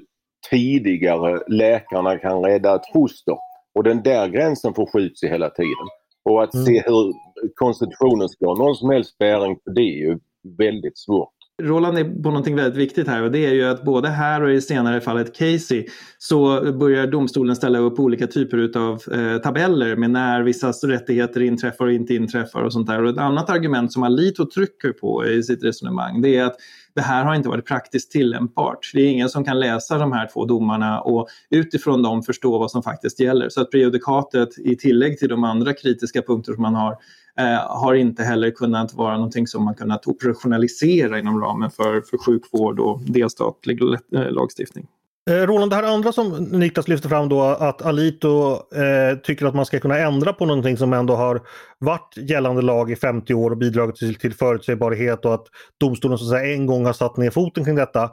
tidigare 0.49 1.43
läkarna 1.47 2.17
kan 2.17 2.43
rädda 2.43 2.75
ett 2.75 2.93
foster. 2.93 3.37
Och 3.75 3.83
den 3.83 4.03
där 4.03 4.27
gränsen 4.27 4.73
förskjuts 4.73 5.23
ju 5.23 5.27
hela 5.27 5.49
tiden. 5.49 5.87
Och 6.23 6.43
att 6.43 6.53
mm. 6.53 6.65
se 6.65 6.83
hur 6.85 7.13
konstitutionen 7.55 8.29
ska 8.29 8.45
ha 8.45 8.55
någon 8.55 8.75
som 8.75 8.89
helst 8.89 9.17
bäring 9.17 9.55
på 9.55 9.71
det 9.71 9.81
är 9.81 9.97
ju 10.07 10.19
väldigt 10.57 10.97
svårt. 10.97 11.36
Roland 11.61 11.97
är 11.97 12.03
på 12.03 12.29
någonting 12.29 12.55
väldigt 12.55 12.79
viktigt 12.79 13.07
här 13.07 13.23
och 13.23 13.31
det 13.31 13.45
är 13.45 13.53
ju 13.53 13.63
att 13.63 13.83
både 13.83 14.09
här 14.09 14.41
och 14.41 14.51
i 14.51 14.61
senare 14.61 15.01
fallet 15.01 15.37
Casey 15.37 15.85
så 16.17 16.71
börjar 16.73 17.07
domstolen 17.07 17.55
ställa 17.55 17.79
upp 17.79 17.99
olika 17.99 18.27
typer 18.27 18.77
av 18.77 19.01
eh, 19.13 19.37
tabeller 19.37 19.95
med 19.95 20.09
när 20.09 20.41
vissa 20.41 20.71
rättigheter 20.71 21.41
inträffar 21.41 21.85
och 21.85 21.91
inte 21.91 22.13
inträffar 22.13 22.61
och 22.61 22.73
sånt 22.73 22.87
där. 22.87 23.03
Och 23.03 23.09
ett 23.09 23.17
annat 23.17 23.49
argument 23.49 23.93
som 23.93 24.03
Alito 24.03 24.49
trycker 24.49 24.91
på 24.91 25.27
i 25.27 25.43
sitt 25.43 25.63
resonemang 25.63 26.21
det 26.21 26.37
är 26.37 26.43
att 26.43 26.55
det 26.95 27.01
här 27.01 27.25
har 27.25 27.35
inte 27.35 27.49
varit 27.49 27.65
praktiskt 27.65 28.11
tillämpbart. 28.11 28.91
Det 28.93 29.01
är 29.01 29.07
ingen 29.07 29.29
som 29.29 29.43
kan 29.43 29.59
läsa 29.59 29.97
de 29.97 30.11
här 30.11 30.29
två 30.33 30.45
domarna 30.45 31.01
och 31.01 31.27
utifrån 31.49 32.03
dem 32.03 32.23
förstå 32.23 32.57
vad 32.57 32.71
som 32.71 32.83
faktiskt 32.83 33.19
gäller. 33.19 33.49
Så 33.49 33.61
att 33.61 33.71
prejudikatet 33.71 34.49
i 34.57 34.75
tillägg 34.75 35.19
till 35.19 35.29
de 35.29 35.43
andra 35.43 35.73
kritiska 35.73 36.21
punkter 36.21 36.53
som 36.53 36.61
man 36.61 36.75
har 36.75 36.97
Eh, 37.39 37.67
har 37.67 37.93
inte 37.93 38.23
heller 38.23 38.51
kunnat 38.51 38.93
vara 38.93 39.15
någonting 39.15 39.47
som 39.47 39.65
man 39.65 39.75
kunnat 39.75 40.07
operationalisera 40.07 41.19
inom 41.19 41.41
ramen 41.41 41.71
för, 41.71 42.01
för 42.01 42.17
sjukvård 42.17 42.79
och 42.79 43.01
delstatlig 43.01 43.81
eh, 43.81 44.31
lagstiftning. 44.31 44.87
Eh, 45.29 45.33
Roland, 45.33 45.71
det 45.71 45.75
här 45.75 45.83
andra 45.83 46.11
som 46.11 46.29
Niklas 46.51 46.87
lyfter 46.87 47.09
fram 47.09 47.29
då 47.29 47.41
att 47.41 47.81
Alito 47.81 48.51
eh, 48.75 49.17
tycker 49.23 49.45
att 49.45 49.55
man 49.55 49.65
ska 49.65 49.79
kunna 49.79 49.97
ändra 49.97 50.33
på 50.33 50.45
någonting 50.45 50.77
som 50.77 50.93
ändå 50.93 51.15
har 51.15 51.41
varit 51.79 52.17
gällande 52.17 52.61
lag 52.61 52.91
i 52.91 52.95
50 52.95 53.33
år 53.33 53.51
och 53.51 53.57
bidragit 53.57 53.95
till, 53.95 54.15
till 54.15 54.33
förutsägbarhet 54.33 55.25
och 55.25 55.33
att 55.33 55.45
domstolen 55.77 56.17
så 56.17 56.25
att 56.25 56.29
säga 56.29 56.53
en 56.53 56.65
gång 56.65 56.85
har 56.85 56.93
satt 56.93 57.17
ner 57.17 57.29
foten 57.29 57.65
kring 57.65 57.75
detta. 57.75 58.03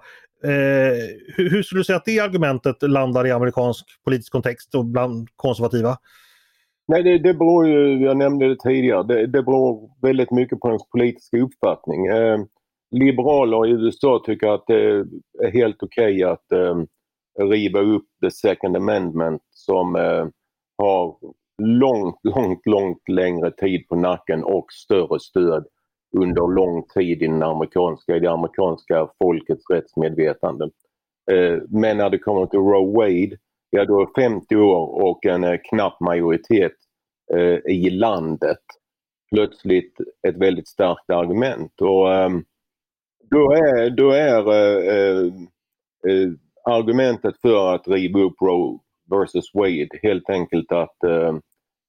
Eh, 0.44 0.94
hur, 1.34 1.50
hur 1.50 1.62
skulle 1.62 1.80
du 1.80 1.84
säga 1.84 1.96
att 1.96 2.04
det 2.04 2.20
argumentet 2.20 2.82
landar 2.82 3.26
i 3.26 3.30
amerikansk 3.30 3.84
politisk 4.04 4.32
kontext 4.32 4.74
och 4.74 4.84
bland 4.84 5.28
konservativa? 5.36 5.98
Nej, 6.88 7.02
det, 7.02 7.18
det 7.18 7.34
beror 7.34 7.68
ju, 7.68 8.04
jag 8.04 8.16
nämnde 8.16 8.48
det 8.48 8.60
tidigare, 8.60 9.02
det, 9.02 9.26
det 9.26 9.42
beror 9.42 9.90
väldigt 10.02 10.30
mycket 10.30 10.60
på 10.60 10.68
ens 10.68 10.90
politiska 10.90 11.36
uppfattning. 11.36 12.06
Eh, 12.06 12.38
liberaler 12.90 13.66
i 13.66 13.70
USA 13.70 14.22
tycker 14.26 14.48
att 14.48 14.64
det 14.66 15.06
är 15.42 15.50
helt 15.52 15.82
okej 15.82 16.14
okay 16.14 16.22
att 16.22 16.52
eh, 16.52 16.76
riva 17.48 17.80
upp 17.80 18.06
the 18.22 18.30
second 18.30 18.76
amendment 18.76 19.42
som 19.50 19.96
eh, 19.96 20.26
har 20.78 21.16
långt, 21.62 22.16
långt, 22.22 22.66
långt 22.66 23.08
längre 23.08 23.50
tid 23.50 23.88
på 23.88 23.96
nacken 23.96 24.44
och 24.44 24.66
större 24.72 25.20
stöd 25.20 25.66
under 26.16 26.54
lång 26.54 26.82
tid 26.94 27.22
i, 27.22 27.26
den 27.26 27.42
amerikanska, 27.42 28.16
i 28.16 28.20
det 28.20 28.30
amerikanska 28.30 29.08
folkets 29.22 29.70
rättsmedvetande. 29.70 30.64
Eh, 31.32 31.58
men 31.68 31.96
när 31.96 32.10
det 32.10 32.18
kommer 32.18 32.46
till 32.46 32.58
Roe 32.58 32.92
Wade 32.96 33.36
ja 33.74 33.84
då 33.84 34.00
är 34.00 34.22
50 34.22 34.56
år 34.56 35.02
och 35.02 35.26
en 35.26 35.44
eh, 35.44 35.58
knapp 35.70 36.00
majoritet 36.00 36.72
eh, 37.34 37.74
i 37.74 37.90
landet 37.90 38.62
plötsligt 39.34 39.96
ett 40.28 40.36
väldigt 40.36 40.68
starkt 40.68 41.10
argument. 41.10 41.80
Och 41.80 42.12
eh, 42.12 42.30
då 43.30 43.52
är, 43.52 43.90
då 43.90 44.10
är 44.10 44.52
eh, 44.52 44.96
eh, 44.96 45.26
eh, 46.08 46.30
argumentet 46.64 47.34
för 47.42 47.74
att 47.74 47.88
riva 47.88 48.20
upp 48.20 48.42
Roe 48.42 48.78
versus 49.10 49.54
Wade 49.54 49.88
helt 50.02 50.30
enkelt 50.30 50.72
att 50.72 51.02
ehm, 51.04 51.40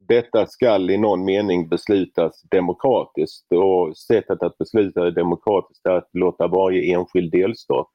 detta 0.08 0.46
skall 0.46 0.90
i 0.90 0.98
någon 0.98 1.26
mening 1.26 1.70
beslutas 1.70 2.42
demokratiskt 2.42 3.52
och 3.52 3.98
sättet 3.98 4.44
att 4.44 4.58
besluta 4.58 5.04
det 5.04 5.12
demokratiskt 5.12 5.86
är 5.86 5.92
att 5.92 6.10
låta 6.14 6.48
varje 6.48 6.96
enskild 6.96 7.32
delstat 7.32 7.88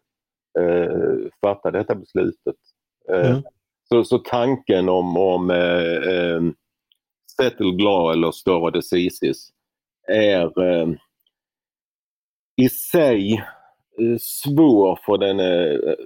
eh, 0.59 1.31
fatta 1.40 1.70
detta 1.70 1.94
beslutet. 1.94 2.57
Eh, 3.09 3.31
mm. 3.31 3.42
Så, 3.94 4.05
så 4.05 4.18
tanken 4.18 4.88
om, 4.88 5.16
om 5.16 5.50
eh, 5.50 6.12
eh, 6.14 6.42
settle 7.37 7.85
law 7.85 8.12
eller 8.12 8.31
Stora 8.31 8.70
decisis 8.70 9.48
är 10.09 10.62
eh, 10.62 10.88
i 12.57 12.68
sig 12.68 13.35
eh, 13.98 14.16
svår 14.20 14.98
för 15.07 15.18
den 15.18 15.40
är 15.40 15.96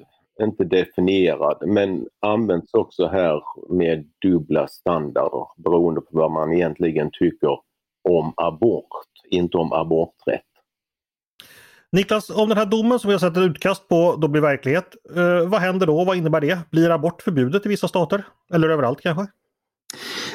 inte 0.42 0.64
definierad 0.64 1.58
men 1.66 2.08
används 2.20 2.74
också 2.74 3.06
här 3.06 3.42
med 3.68 4.10
dubbla 4.22 4.68
standarder 4.68 5.46
beroende 5.56 6.00
på 6.00 6.08
vad 6.10 6.30
man 6.30 6.52
egentligen 6.52 7.10
tycker 7.12 7.58
om 8.08 8.34
abort, 8.36 9.06
inte 9.30 9.56
om 9.56 9.72
aborträtt. 9.72 10.53
Niklas, 11.94 12.30
om 12.30 12.48
den 12.48 12.58
här 12.58 12.66
domen 12.66 12.98
som 12.98 13.08
vi 13.08 13.14
har 13.14 13.18
sett 13.18 13.36
ett 13.36 13.42
utkast 13.42 13.88
på 13.88 14.16
då 14.16 14.28
blir 14.28 14.42
verklighet, 14.42 14.94
eh, 15.16 15.48
vad 15.48 15.60
händer 15.60 15.86
då? 15.86 16.04
Vad 16.04 16.16
innebär 16.16 16.40
det? 16.40 16.58
Blir 16.70 16.90
abort 16.90 17.22
förbjudet 17.22 17.66
i 17.66 17.68
vissa 17.68 17.88
stater? 17.88 18.24
Eller 18.54 18.68
överallt 18.68 19.00
kanske? 19.00 19.26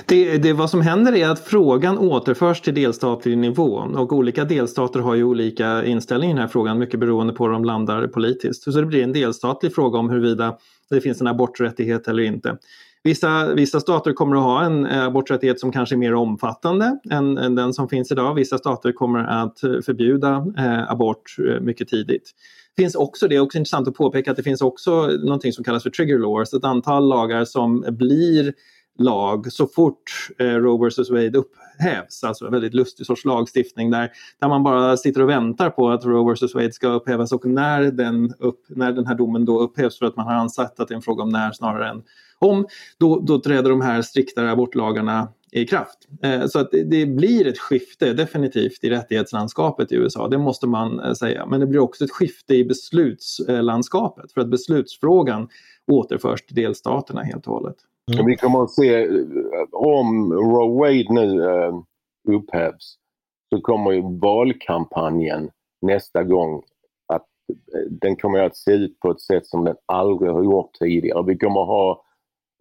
Det, 0.05 0.37
det, 0.37 0.53
vad 0.53 0.69
som 0.69 0.81
händer 0.81 1.15
är 1.15 1.29
att 1.29 1.39
frågan 1.39 1.97
återförs 1.97 2.61
till 2.61 2.73
delstatlig 2.75 3.37
nivå 3.37 3.73
och 3.95 4.13
olika 4.13 4.45
delstater 4.45 4.99
har 4.99 5.15
ju 5.15 5.23
olika 5.23 5.85
inställning 5.85 6.29
i 6.29 6.33
den 6.33 6.41
här 6.41 6.47
frågan 6.47 6.79
mycket 6.79 6.99
beroende 6.99 7.33
på 7.33 7.45
hur 7.45 7.51
de 7.51 7.65
landar 7.65 8.07
politiskt. 8.07 8.63
Så 8.63 8.71
det 8.71 8.85
blir 8.85 9.03
en 9.03 9.13
delstatlig 9.13 9.75
fråga 9.75 9.99
om 9.99 10.09
huruvida 10.09 10.57
det 10.89 11.01
finns 11.01 11.21
en 11.21 11.27
aborträttighet 11.27 12.07
eller 12.07 12.23
inte. 12.23 12.57
Vissa, 13.03 13.53
vissa 13.53 13.79
stater 13.79 14.13
kommer 14.13 14.35
att 14.35 14.43
ha 14.43 14.63
en 14.63 14.85
eh, 14.85 15.03
aborträttighet 15.03 15.59
som 15.59 15.71
kanske 15.71 15.95
är 15.95 15.97
mer 15.97 16.13
omfattande 16.13 16.99
än, 17.11 17.37
än 17.37 17.55
den 17.55 17.73
som 17.73 17.89
finns 17.89 18.11
idag. 18.11 18.35
Vissa 18.35 18.57
stater 18.57 18.91
kommer 18.91 19.19
att 19.19 19.63
eh, 19.63 19.71
förbjuda 19.85 20.45
eh, 20.57 20.91
abort 20.91 21.35
eh, 21.39 21.61
mycket 21.61 21.87
tidigt. 21.87 22.31
Det 22.75 22.81
Finns 22.83 22.95
också, 22.95 23.27
det 23.27 23.35
är 23.35 23.39
också 23.39 23.57
intressant 23.57 23.87
att 23.87 23.93
påpeka 23.93 24.31
att 24.31 24.37
det 24.37 24.43
finns 24.43 24.61
också 24.61 25.07
någonting 25.07 25.53
som 25.53 25.63
kallas 25.63 25.83
för 25.83 25.89
trigger 25.89 26.19
laws, 26.19 26.53
ett 26.53 26.63
antal 26.63 27.09
lagar 27.09 27.45
som 27.45 27.85
blir 27.89 28.53
lag 28.99 29.51
så 29.51 29.67
fort 29.67 30.29
eh, 30.39 30.45
Roe 30.45 30.89
vs 30.89 31.09
Wade 31.09 31.37
upphävs. 31.37 32.23
Alltså 32.23 32.45
en 32.45 32.51
väldigt 32.51 32.73
lustig 32.73 33.05
sorts 33.05 33.25
lagstiftning 33.25 33.91
där, 33.91 34.11
där 34.41 34.47
man 34.47 34.63
bara 34.63 34.97
sitter 34.97 35.21
och 35.21 35.29
väntar 35.29 35.69
på 35.69 35.89
att 35.89 36.05
Roe 36.05 36.33
vs 36.33 36.55
Wade 36.55 36.71
ska 36.71 36.87
upphävas 36.87 37.31
och 37.31 37.45
när 37.45 37.83
den, 37.83 38.33
upp, 38.39 38.65
när 38.67 38.91
den 38.91 39.05
här 39.05 39.15
domen 39.15 39.45
då 39.45 39.59
upphävs 39.59 39.99
för 39.99 40.05
att 40.05 40.15
man 40.15 40.25
har 40.25 40.33
ansett 40.33 40.79
att 40.79 40.87
det 40.87 40.93
är 40.93 40.95
en 40.95 41.01
fråga 41.01 41.23
om 41.23 41.29
när 41.29 41.51
snarare 41.51 41.89
än 41.89 42.03
om, 42.39 42.67
då, 42.97 43.19
då 43.19 43.39
träder 43.39 43.69
de 43.69 43.81
här 43.81 44.01
striktare 44.01 44.51
abortlagarna 44.51 45.27
i 45.51 45.65
kraft. 45.65 46.07
Eh, 46.21 46.45
så 46.47 46.59
att 46.59 46.71
det, 46.71 46.83
det, 46.83 47.05
blir 47.05 47.47
ett 47.47 47.59
skifte 47.59 48.13
definitivt 48.13 48.83
i 48.83 48.89
rättighetslandskapet 48.89 49.91
i 49.91 49.95
USA, 49.95 50.27
det 50.27 50.37
måste 50.37 50.67
man 50.67 50.99
eh, 50.99 51.13
säga. 51.13 51.45
Men 51.45 51.59
det 51.59 51.67
blir 51.67 51.79
också 51.79 52.03
ett 52.03 52.11
skifte 52.11 52.55
i 52.55 52.65
beslutslandskapet 52.65 54.31
för 54.31 54.41
att 54.41 54.47
beslutsfrågan 54.47 55.49
återförs 55.87 56.45
till 56.45 56.55
delstaterna 56.55 57.21
helt 57.21 57.47
och 57.47 57.53
hållet. 57.53 57.75
Mm. 58.13 58.25
Vi 58.25 58.37
kommer 58.37 58.63
att 58.63 58.71
se, 58.71 59.07
om 59.71 60.33
Roe 60.33 60.79
Wade 60.79 61.13
nu 61.13 61.41
uh, 61.41 61.83
upphävs, 62.29 62.95
så 63.53 63.61
kommer 63.61 63.91
ju 63.91 64.01
valkampanjen 64.19 65.49
nästa 65.81 66.23
gång 66.23 66.63
att 67.13 67.25
eh, 67.73 67.91
den 68.01 68.15
kommer 68.15 68.39
att 68.39 68.57
se 68.57 68.71
ut 68.71 68.99
på 68.99 69.11
ett 69.11 69.21
sätt 69.21 69.47
som 69.47 69.65
den 69.65 69.75
aldrig 69.85 70.31
har 70.31 70.43
gjort 70.43 70.73
tidigare. 70.79 71.23
Vi 71.27 71.37
kommer 71.37 71.61
att 71.61 71.67
ha 71.67 72.03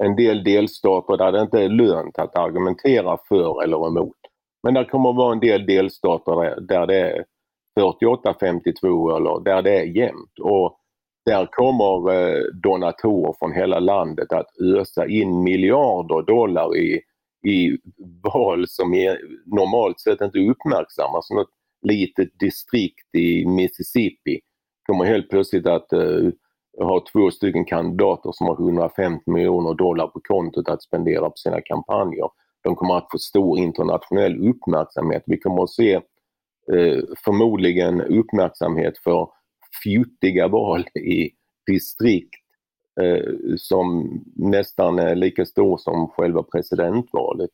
en 0.03 0.17
del 0.17 0.45
delstater 0.45 1.17
där 1.17 1.33
det 1.33 1.41
inte 1.41 1.63
är 1.63 1.69
lönt 1.69 2.19
att 2.19 2.37
argumentera 2.37 3.19
för 3.29 3.63
eller 3.63 3.87
emot. 3.87 4.17
Men 4.63 4.75
det 4.75 4.85
kommer 4.85 5.11
att 5.11 5.17
vara 5.17 5.33
en 5.33 5.41
del 5.41 5.67
delstater 5.67 6.61
där 6.61 6.87
det 6.87 7.01
är 7.01 7.25
48-52 7.81 9.17
eller 9.17 9.45
där 9.45 9.63
det 9.63 9.79
är 9.79 9.85
jämnt. 9.85 10.39
Och 10.41 10.78
där 11.29 11.47
kommer 11.47 12.13
eh, 12.13 12.43
donatorer 12.63 13.35
från 13.39 13.53
hela 13.53 13.79
landet 13.79 14.33
att 14.33 14.47
ösa 14.61 15.07
in 15.07 15.43
miljarder 15.43 16.23
dollar 16.23 16.77
i, 16.77 17.01
i 17.49 17.79
val 18.23 18.69
som 18.69 18.95
är, 18.95 19.19
normalt 19.47 20.01
sett 20.01 20.21
inte 20.21 20.39
uppmärksammas. 20.39 21.31
Något 21.31 21.51
litet 21.83 22.39
distrikt 22.39 23.15
i 23.15 23.47
Mississippi 23.47 24.41
kommer 24.87 25.05
helt 25.05 25.31
plötsligt 25.31 25.67
att 25.67 25.93
uh, 25.93 26.31
ha 26.79 27.05
två 27.13 27.31
stycken 27.31 27.65
kandidater 27.65 28.31
som 28.33 28.47
har 28.47 28.55
150 28.55 29.31
miljoner 29.31 29.75
dollar 29.75 30.07
på 30.07 30.21
kontot 30.21 30.69
att 30.69 30.83
spendera 30.83 31.31
på 31.31 31.37
sina 31.37 31.61
kampanjer. 31.61 32.29
De 32.63 32.77
kommer 32.77 32.95
att 32.95 33.09
få 33.11 33.19
stor 33.19 33.59
internationell 33.59 34.49
uppmärksamhet. 34.49 35.23
Vi 35.27 35.39
kommer 35.39 35.63
att 35.63 35.71
se 35.71 35.95
eh, 36.73 36.99
förmodligen 37.25 38.01
uppmärksamhet 38.01 38.99
för 38.99 39.29
fjuttiga 39.83 40.49
val 40.49 40.85
i 40.95 41.31
distrikt 41.67 42.43
eh, 43.01 43.35
som 43.57 44.21
nästan 44.37 44.99
är 44.99 45.15
lika 45.15 45.47
stor 45.47 45.79
som 45.79 46.09
själva 46.09 46.43
presidentvalet. 46.43 47.51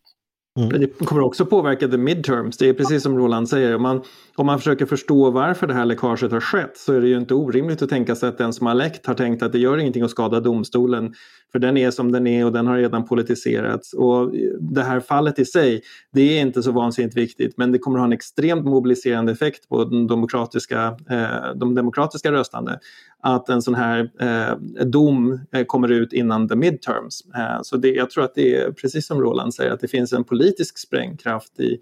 Mm. 0.58 0.80
Det 0.80 1.04
kommer 1.04 1.22
också 1.22 1.46
påverka 1.46 1.88
the 1.88 1.96
midterms. 1.96 2.56
Det 2.56 2.68
är 2.68 2.74
precis 2.74 3.02
som 3.02 3.18
Roland 3.18 3.48
säger. 3.48 3.74
Om 3.74 3.82
man, 3.82 4.02
om 4.36 4.46
man 4.46 4.58
försöker 4.58 4.86
förstå 4.86 5.30
varför 5.30 5.66
det 5.66 5.74
här 5.74 5.84
läckaget 5.84 6.32
har 6.32 6.40
skett 6.40 6.76
så 6.76 6.92
är 6.92 7.00
det 7.00 7.08
ju 7.08 7.16
inte 7.16 7.34
orimligt 7.34 7.82
att 7.82 7.90
tänka 7.90 8.14
sig 8.14 8.28
att 8.28 8.38
den 8.38 8.52
som 8.52 8.66
har 8.66 8.74
läckt 8.74 9.06
har 9.06 9.14
tänkt 9.14 9.42
att 9.42 9.52
det 9.52 9.58
gör 9.58 9.78
ingenting 9.78 10.02
att 10.02 10.10
skada 10.10 10.40
domstolen. 10.40 11.14
För 11.52 11.58
den 11.58 11.76
är 11.76 11.90
som 11.90 12.12
den 12.12 12.26
är 12.26 12.44
och 12.44 12.52
den 12.52 12.66
har 12.66 12.76
redan 12.76 13.04
politiserats. 13.04 13.92
Och 13.92 14.32
det 14.60 14.82
här 14.82 15.00
fallet 15.00 15.38
i 15.38 15.44
sig, 15.44 15.82
det 16.12 16.38
är 16.38 16.40
inte 16.40 16.62
så 16.62 16.72
vansinnigt 16.72 17.16
viktigt 17.16 17.56
men 17.56 17.72
det 17.72 17.78
kommer 17.78 17.98
ha 17.98 18.06
en 18.06 18.12
extremt 18.12 18.64
mobiliserande 18.64 19.32
effekt 19.32 19.68
på 19.68 19.84
de 19.84 20.06
demokratiska, 20.06 20.96
eh, 21.10 21.54
de 21.56 21.74
demokratiska 21.74 22.32
röstande. 22.32 22.78
Att 23.22 23.48
en 23.48 23.62
sån 23.62 23.74
här 23.74 24.10
eh, 24.20 24.84
dom 24.84 25.40
eh, 25.52 25.64
kommer 25.64 25.90
ut 25.90 26.12
innan 26.12 26.48
the 26.48 26.56
midterms. 26.56 27.22
Eh, 27.36 27.62
så 27.62 27.76
det, 27.76 27.88
jag 27.88 28.10
tror 28.10 28.24
att 28.24 28.34
det 28.34 28.56
är 28.56 28.72
precis 28.72 29.06
som 29.06 29.20
Roland 29.20 29.54
säger 29.54 29.70
att 29.70 29.80
det 29.80 29.88
finns 29.88 30.12
en 30.12 30.24
politisk 30.24 30.43
politisk 30.44 30.78
sprängkraft 30.78 31.60
i, 31.60 31.78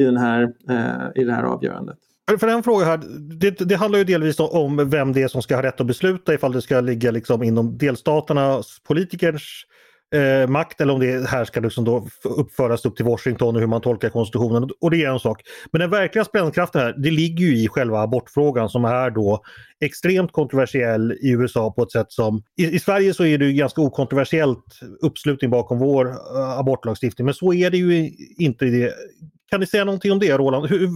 i, 0.00 0.04
den 0.04 0.16
här, 0.16 0.42
eh, 0.68 1.22
i 1.22 1.24
det 1.24 1.32
här 1.32 1.42
avgörandet. 1.42 1.96
För 2.40 2.48
en 2.48 2.62
fråga 2.62 2.84
här, 2.84 3.00
det, 3.38 3.50
det, 3.50 3.76
handlar 3.76 3.98
ju 3.98 4.04
delvis 4.04 4.40
om 4.40 4.90
vem 4.90 5.12
det 5.12 5.22
är 5.22 5.28
som 5.28 5.42
ska 5.42 5.54
ha 5.54 5.62
rätt 5.62 5.80
att 5.80 5.86
besluta 5.86 6.34
ifall 6.34 6.52
det 6.52 6.62
ska 6.62 6.80
ligga 6.80 7.10
liksom 7.10 7.42
inom 7.42 7.78
delstaternas 7.78 8.80
politikers 8.86 9.66
eh, 10.12 10.48
makt 10.48 10.80
eller 10.80 10.94
om 10.94 11.00
det 11.00 11.28
här 11.28 11.44
ska 11.44 11.60
liksom 11.60 11.84
då 11.84 12.06
uppföras 12.24 12.84
upp 12.84 12.96
till 12.96 13.04
Washington 13.04 13.54
och 13.54 13.60
hur 13.60 13.68
man 13.68 13.80
tolkar 13.80 14.08
konstitutionen. 14.08 14.70
Och 14.80 14.90
det 14.90 15.04
är 15.04 15.10
en 15.10 15.18
sak. 15.18 15.42
Men 15.72 15.80
den 15.80 15.90
verkliga 15.90 16.24
sprängkraften 16.24 16.80
här, 16.80 16.94
det 16.98 17.10
ligger 17.10 17.46
ju 17.46 17.58
i 17.58 17.68
själva 17.68 18.00
abortfrågan 18.00 18.68
som 18.68 18.84
är 18.84 19.10
då 19.10 19.42
extremt 19.80 20.32
kontroversiell 20.32 21.12
i 21.12 21.30
USA 21.30 21.70
på 21.70 21.82
ett 21.82 21.92
sätt 21.92 22.12
som... 22.12 22.42
I, 22.56 22.66
i 22.66 22.78
Sverige 22.78 23.14
så 23.14 23.24
är 23.24 23.38
det 23.38 23.44
ju 23.44 23.52
ganska 23.52 23.80
okontroversiellt 23.80 24.64
uppslutning 25.00 25.50
bakom 25.50 25.78
vår 25.78 26.06
uh, 26.06 26.58
abortlagstiftning 26.58 27.24
men 27.24 27.34
så 27.34 27.52
är 27.52 27.70
det 27.70 27.76
ju 27.76 28.10
inte 28.36 28.66
i 28.66 28.70
det 28.70 28.92
kan 29.50 29.60
ni 29.60 29.66
säga 29.66 29.84
någonting 29.84 30.12
om 30.12 30.18
det 30.18 30.38
Roland? 30.38 30.66
Hur, 30.66 30.88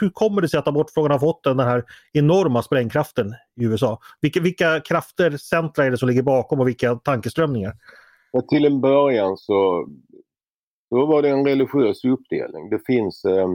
hur 0.00 0.10
kommer 0.10 0.42
det 0.42 0.48
sig 0.48 0.58
att 0.58 0.68
abortfrågan 0.68 1.10
har 1.10 1.18
fått 1.18 1.44
den 1.44 1.60
här 1.60 1.84
enorma 2.12 2.62
sprängkraften 2.62 3.34
i 3.60 3.64
USA? 3.64 4.00
Vilka, 4.20 4.40
vilka 4.40 4.80
krafter, 4.80 5.36
centra 5.36 5.84
är 5.84 5.90
det 5.90 5.98
som 5.98 6.08
ligger 6.08 6.22
bakom 6.22 6.60
och 6.60 6.68
vilka 6.68 6.94
tankeströmningar? 6.94 7.72
Ja, 8.32 8.40
till 8.40 8.64
en 8.64 8.80
början 8.80 9.36
så 9.36 9.88
då 10.90 11.06
var 11.06 11.22
det 11.22 11.28
en 11.28 11.46
religiös 11.46 12.04
uppdelning. 12.04 12.70
Det 12.70 12.78
finns 12.86 13.24
eh, 13.24 13.48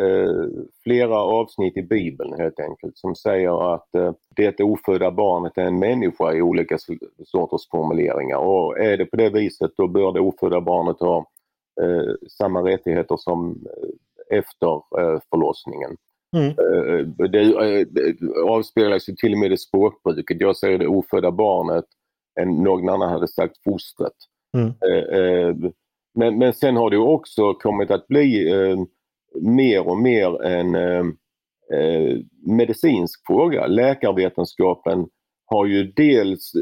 eh, 0.00 0.46
flera 0.82 1.18
avsnitt 1.18 1.76
i 1.76 1.82
Bibeln 1.82 2.40
helt 2.40 2.60
enkelt 2.60 2.98
som 2.98 3.14
säger 3.14 3.74
att 3.74 3.94
eh, 3.94 4.12
det 4.36 4.60
ofödda 4.60 5.10
barnet 5.10 5.58
är 5.58 5.62
en 5.62 5.78
människa 5.78 6.32
i 6.32 6.42
olika 6.42 6.78
sorters 7.24 7.68
formuleringar 7.70 8.36
och 8.36 8.78
är 8.78 8.96
det 8.96 9.06
på 9.06 9.16
det 9.16 9.30
viset 9.30 9.70
då 9.76 9.88
bör 9.88 10.12
det 10.12 10.20
ofödda 10.20 10.60
barnet 10.60 11.00
ha 11.00 11.18
eh, 11.82 12.14
samma 12.28 12.62
rättigheter 12.62 13.16
som 13.16 13.50
eh, 13.50 14.38
efter 14.38 14.74
eh, 14.74 15.20
förlossningen. 15.30 15.96
Mm. 16.36 16.48
Eh, 16.48 17.06
det, 17.06 17.84
det 17.84 18.16
avspeglas 18.46 19.08
ju 19.08 19.14
till 19.14 19.32
och 19.32 19.38
med 19.38 19.52
i 19.52 19.56
språkbruket. 19.56 20.40
Jag 20.40 20.56
säger 20.56 20.78
det 20.78 20.86
ofödda 20.86 21.30
barnet 21.30 21.84
än 22.40 22.62
någon 22.62 22.88
annan 22.88 23.12
hade 23.12 23.28
sagt 23.28 23.62
fostret. 23.64 24.12
Mm. 24.56 24.72
Eh, 24.90 25.18
eh, 25.18 25.56
men, 26.14 26.38
men 26.38 26.52
sen 26.52 26.76
har 26.76 26.90
det 26.90 26.98
också 26.98 27.54
kommit 27.54 27.90
att 27.90 28.08
bli 28.08 28.52
eh, 28.52 28.76
mer 29.40 29.88
och 29.88 29.98
mer 29.98 30.42
en 30.42 30.76
medicinsk 32.46 33.26
fråga. 33.26 33.66
Läkarvetenskapen 33.66 35.06
har 35.46 35.66
ju 35.66 35.92
dels 35.92 36.52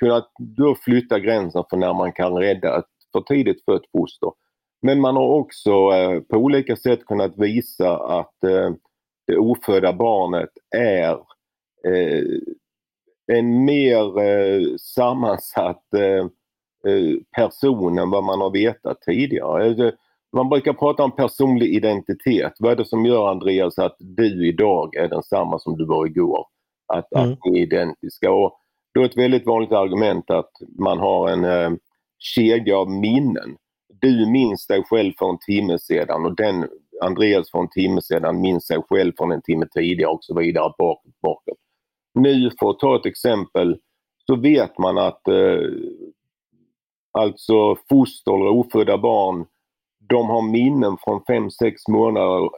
kunnat 0.00 0.30
då 0.38 0.74
flytta 0.74 1.18
gränsen 1.18 1.64
för 1.70 1.76
när 1.76 1.94
man 1.94 2.12
kan 2.12 2.36
rädda 2.36 2.78
ett 2.78 2.84
för 3.12 3.20
tidigt 3.20 3.64
fött 3.64 3.82
foster. 3.92 4.32
Men 4.82 5.00
man 5.00 5.16
har 5.16 5.28
också 5.28 5.72
på 6.28 6.36
olika 6.36 6.76
sätt 6.76 7.06
kunnat 7.06 7.38
visa 7.38 7.96
att 7.96 8.34
det 9.26 9.36
ofödda 9.38 9.92
barnet 9.92 10.50
är 10.76 11.18
en 13.32 13.64
mer 13.64 14.22
eh, 14.22 14.76
sammansatt 14.80 15.94
eh, 15.94 16.26
eh, 16.92 17.16
person 17.36 17.98
än 17.98 18.10
vad 18.10 18.24
man 18.24 18.40
har 18.40 18.50
vetat 18.50 19.00
tidigare. 19.00 19.64
Alltså, 19.64 19.92
man 20.36 20.48
brukar 20.48 20.72
prata 20.72 21.04
om 21.04 21.16
personlig 21.16 21.74
identitet. 21.74 22.52
Vad 22.58 22.72
är 22.72 22.76
det 22.76 22.84
som 22.84 23.06
gör 23.06 23.30
Andreas 23.30 23.78
att 23.78 23.96
du 23.98 24.48
idag 24.48 24.96
är 24.96 25.08
densamma 25.08 25.58
som 25.58 25.76
du 25.76 25.86
var 25.86 26.06
igår? 26.06 26.46
Att, 26.92 27.14
mm. 27.14 27.32
att 27.32 27.38
ni 27.44 27.58
är 27.58 27.62
identiska. 27.62 28.32
Och 28.32 28.58
då 28.94 29.00
är 29.00 29.04
ett 29.04 29.16
väldigt 29.16 29.46
vanligt 29.46 29.72
argument 29.72 30.30
att 30.30 30.50
man 30.78 30.98
har 30.98 31.28
en 31.28 31.44
eh, 31.44 31.78
kedja 32.18 32.78
av 32.78 32.90
minnen. 32.90 33.56
Du 34.00 34.30
minns 34.30 34.66
dig 34.66 34.82
själv 34.84 35.12
för 35.18 35.28
en 35.28 35.38
timme 35.38 35.78
sedan 35.78 36.26
och 36.26 36.36
den 36.36 36.68
Andreas 37.02 37.50
för 37.50 37.58
en 37.58 37.68
timme 37.68 38.02
sedan 38.02 38.40
minns 38.40 38.66
sig 38.66 38.82
själv 38.88 39.12
från 39.16 39.32
en 39.32 39.42
timme 39.42 39.66
tidigare 39.74 40.10
och 40.10 40.24
så 40.24 40.38
vidare 40.38 40.72
bakåt. 40.78 41.12
bakåt. 41.22 41.58
Nu, 42.14 42.50
för 42.60 42.70
att 42.70 42.78
ta 42.78 42.96
ett 42.96 43.06
exempel, 43.06 43.78
så 44.26 44.36
vet 44.36 44.78
man 44.78 44.98
att 44.98 45.28
eh, 45.28 45.60
alltså 47.12 47.76
foster 47.88 48.34
eller 48.34 48.48
ofödda 48.48 48.98
barn, 48.98 49.46
de 50.08 50.28
har 50.28 50.42
minnen 50.42 50.96
från 51.04 51.20
5-6 51.20 51.50
månader 51.88 52.50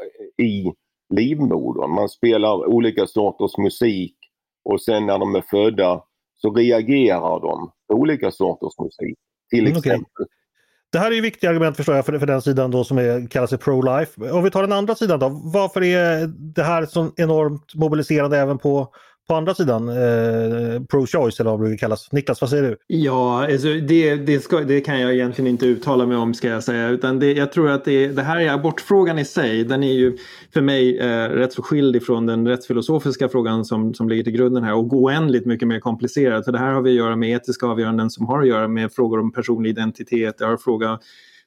i 0.42 0.72
livmodern. 1.14 1.90
Man 1.90 2.08
spelar 2.08 2.66
olika 2.66 3.06
sorters 3.06 3.58
musik 3.58 4.16
och 4.64 4.82
sen 4.82 5.06
när 5.06 5.18
de 5.18 5.34
är 5.34 5.44
födda 5.50 6.02
så 6.34 6.54
reagerar 6.54 7.40
de 7.40 7.70
på 7.88 7.94
olika 7.94 8.30
sorters 8.30 8.78
musik. 8.78 9.18
Till 9.50 9.66
mm, 9.66 9.78
exempel. 9.78 10.00
Okay. 10.00 10.26
Det 10.92 10.98
här 10.98 11.10
är 11.10 11.14
ju 11.14 11.20
viktiga 11.20 11.50
argument 11.50 11.76
förstår 11.76 11.96
jag 11.96 12.06
för, 12.06 12.18
för 12.18 12.26
den 12.26 12.42
sidan 12.42 12.70
då 12.70 12.84
som 12.84 12.98
är, 12.98 13.26
kallas 13.30 13.50
för 13.50 13.56
pro-life. 13.56 14.30
Om 14.30 14.44
vi 14.44 14.50
tar 14.50 14.62
den 14.62 14.72
andra 14.72 14.94
sidan 14.94 15.20
då. 15.20 15.28
Varför 15.28 15.82
är 15.82 16.26
det 16.26 16.62
här 16.62 16.86
så 16.86 17.12
enormt 17.16 17.74
mobiliserande 17.74 18.38
även 18.38 18.58
på, 18.58 18.88
på 19.28 19.34
andra 19.34 19.54
sidan 19.54 19.88
eh, 19.88 19.94
pro-choice 20.88 21.40
eller 21.40 21.50
vad 21.50 21.60
det 21.60 21.62
brukar 21.62 21.78
kallas. 21.78 22.12
Niklas, 22.12 22.40
vad 22.40 22.50
säger 22.50 22.62
du? 22.62 22.76
Ja, 22.86 23.44
alltså 23.44 23.68
det, 23.68 24.16
det, 24.16 24.40
ska, 24.40 24.60
det, 24.60 24.80
kan 24.80 25.00
jag 25.00 25.14
egentligen 25.14 25.50
inte 25.50 25.66
uttala 25.66 26.06
mig 26.06 26.16
om 26.16 26.34
ska 26.34 26.48
jag 26.48 26.64
säga. 26.64 26.88
Utan 26.88 27.18
det, 27.18 27.32
jag 27.32 27.52
tror 27.52 27.70
att 27.70 27.84
det, 27.84 28.08
det 28.08 28.22
här 28.22 28.40
är 28.40 28.52
abortfrågan 28.52 29.18
i 29.18 29.24
sig. 29.24 29.64
Den 29.64 29.82
är 29.82 29.92
ju 29.92 30.16
för 30.52 30.60
mig 30.60 30.98
eh, 30.98 31.28
rätt 31.28 31.52
så 31.52 31.62
skild 31.62 31.96
ifrån 31.96 32.26
den 32.26 32.48
rättsfilosofiska 32.48 33.28
frågan 33.28 33.64
som, 33.64 33.94
som 33.94 34.08
ligger 34.08 34.24
till 34.24 34.32
grunden 34.32 34.64
här 34.64 34.74
och 34.74 34.92
oändligt 34.92 35.46
mycket 35.46 35.68
mer 35.68 35.80
komplicerad. 35.80 36.44
För 36.44 36.52
det 36.52 36.58
här 36.58 36.72
har 36.72 36.82
vi 36.82 36.90
att 36.90 36.96
göra 36.96 37.16
med 37.16 37.30
etiska 37.30 37.66
avgöranden 37.66 38.10
som 38.10 38.26
har 38.26 38.42
att 38.42 38.48
göra 38.48 38.68
med 38.68 38.92
frågor 38.92 39.20
om 39.20 39.32
personlig 39.32 39.70
identitet. 39.70 40.38
Det 40.38 40.44
har 40.44 40.56
fråga, 40.56 40.98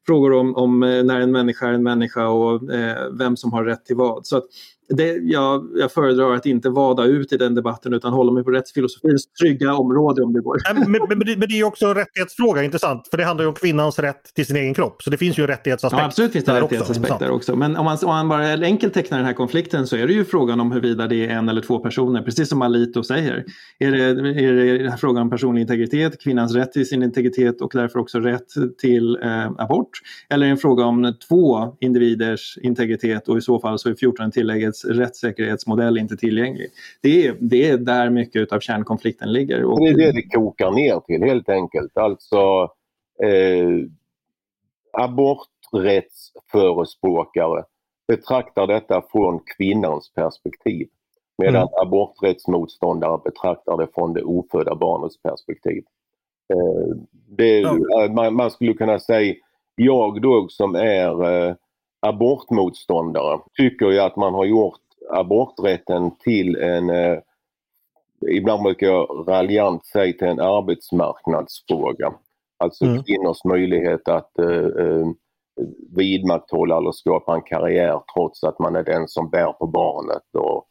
frågor 0.07 0.33
om, 0.33 0.55
om 0.55 0.83
eh, 0.83 1.03
när 1.03 1.19
en 1.19 1.31
människa 1.31 1.67
är 1.67 1.73
en 1.73 1.83
människa 1.83 2.27
och 2.27 2.73
eh, 2.73 3.11
vem 3.19 3.37
som 3.37 3.53
har 3.53 3.63
rätt 3.63 3.85
till 3.85 3.95
vad. 3.95 4.25
Så 4.25 4.37
att 4.37 4.45
det, 4.89 5.17
jag, 5.23 5.67
jag 5.75 5.91
föredrar 5.91 6.35
att 6.35 6.45
inte 6.45 6.69
vada 6.69 7.03
ut 7.03 7.33
i 7.33 7.37
den 7.37 7.55
debatten 7.55 7.93
utan 7.93 8.13
hålla 8.13 8.31
mig 8.31 8.43
på 8.43 8.51
rättsfilosofins 8.51 9.27
trygga 9.41 9.73
område 9.73 10.23
om 10.23 10.33
det 10.33 10.41
går. 10.41 10.57
Men, 10.73 10.91
men, 10.91 11.01
men, 11.09 11.19
det, 11.19 11.37
men, 11.37 11.47
det, 11.49 11.59
är 11.59 11.63
också 11.63 11.85
en 11.85 11.95
rättighetsfråga, 11.95 12.63
intressant. 12.63 13.07
För 13.11 13.17
det 13.17 13.23
handlar 13.23 13.43
ju 13.43 13.49
om 13.49 13.55
kvinnans 13.55 13.99
rätt 13.99 14.33
till 14.35 14.45
sin 14.45 14.55
egen 14.55 14.73
kropp. 14.73 15.03
Så 15.03 15.09
det 15.09 15.17
finns 15.17 15.39
ju 15.39 15.41
en 15.41 15.47
rättighetsaspekt. 15.47 15.99
Ja, 16.01 16.05
absolut 16.05 16.31
finns 16.31 16.45
det 16.45 16.51
en 16.51 16.61
rättighetsaspekt 16.61 17.11
också, 17.11 17.25
där 17.25 17.31
också. 17.31 17.55
Men 17.55 17.77
om 17.77 17.85
man, 17.85 17.97
om 18.03 18.09
man 18.09 18.29
bara 18.29 18.53
enkelt 18.53 18.93
tecknar 18.93 19.17
den 19.17 19.27
här 19.27 19.33
konflikten 19.33 19.87
så 19.87 19.95
är 19.95 20.07
det 20.07 20.13
ju 20.13 20.25
frågan 20.25 20.59
om 20.59 20.71
huruvida 20.71 21.07
det 21.07 21.25
är 21.25 21.29
en 21.29 21.49
eller 21.49 21.61
två 21.61 21.79
personer, 21.79 22.21
precis 22.21 22.49
som 22.49 22.61
Alito 22.61 23.03
säger. 23.03 23.45
Är 23.79 23.91
det, 23.91 24.03
är 24.45 24.83
det 24.83 24.97
frågan 24.97 25.23
om 25.23 25.29
personlig 25.29 25.61
integritet, 25.61 26.21
kvinnans 26.23 26.55
rätt 26.55 26.71
till 26.71 26.87
sin 26.87 27.03
integritet 27.03 27.61
och 27.61 27.71
därför 27.73 27.99
också 27.99 28.19
rätt 28.19 28.47
till 28.77 29.17
eh, 29.23 29.51
abort? 29.57 29.89
Eller 30.29 30.45
är 30.45 30.49
det 30.49 30.53
en 30.53 30.57
fråga 30.57 30.85
om 30.85 31.13
två 31.27 31.77
individers 31.79 32.57
integritet 32.61 33.27
och 33.27 33.37
i 33.37 33.41
så 33.41 33.59
fall 33.59 33.79
så 33.79 33.89
är 33.89 33.95
14 33.95 34.31
tillägget 34.31 34.78
rättssäkerhetsmodell 34.85 35.97
inte 35.97 36.17
tillgänglig. 36.17 36.69
Det 37.01 37.25
är, 37.25 37.35
det 37.39 37.69
är 37.69 37.77
där 37.77 38.09
mycket 38.09 38.53
av 38.53 38.59
kärnkonflikten 38.59 39.33
ligger. 39.33 39.63
Och... 39.63 39.79
Det 39.79 39.89
är 39.89 39.97
det 39.97 40.11
det 40.11 40.29
kokar 40.29 40.71
ner 40.71 40.99
till 40.99 41.23
helt 41.23 41.49
enkelt. 41.49 41.97
Alltså 41.97 42.69
eh, 43.23 43.69
aborträttsförespråkare 44.93 47.63
betraktar 48.07 48.67
detta 48.67 49.01
från 49.11 49.39
kvinnans 49.57 50.13
perspektiv. 50.13 50.87
Medan 51.37 51.55
mm. 51.55 51.67
aborträttsmotståndare 51.81 53.21
betraktar 53.23 53.77
det 53.77 53.87
från 53.93 54.13
det 54.13 54.23
ofödda 54.23 54.75
barnets 54.75 55.21
perspektiv. 55.21 55.83
Eh, 56.53 56.95
det, 57.27 57.59
ja. 57.59 57.77
man, 58.15 58.35
man, 58.35 58.51
skulle 58.51 58.73
kunna 58.73 58.99
säga, 58.99 59.35
jag 59.75 60.21
då 60.21 60.47
som 60.49 60.75
är 60.75 61.47
eh, 61.47 61.55
abortmotståndare 61.99 63.39
tycker 63.57 63.85
ju 63.85 63.99
att 63.99 64.15
man 64.15 64.33
har 64.33 64.45
gjort 64.45 64.79
aborträtten 65.09 66.11
till 66.17 66.55
en, 66.55 66.89
eh, 66.89 67.19
ibland 68.31 68.63
brukar 68.63 68.87
jag 68.87 69.25
raljant 69.27 69.85
säga 69.85 70.13
till 70.13 70.27
en 70.27 70.39
arbetsmarknadsfråga. 70.39 72.13
Alltså 72.57 72.85
mm. 72.85 73.03
kvinnors 73.03 73.43
möjlighet 73.43 74.07
att 74.07 74.39
eh, 74.39 74.85
eh, 74.85 75.07
vidmakthålla 75.95 76.77
eller 76.77 76.91
skapa 76.91 77.35
en 77.35 77.41
karriär 77.41 78.01
trots 78.13 78.43
att 78.43 78.59
man 78.59 78.75
är 78.75 78.83
den 78.83 79.07
som 79.07 79.29
bär 79.29 79.51
på 79.51 79.67
barnet 79.67 80.23
och 80.33 80.65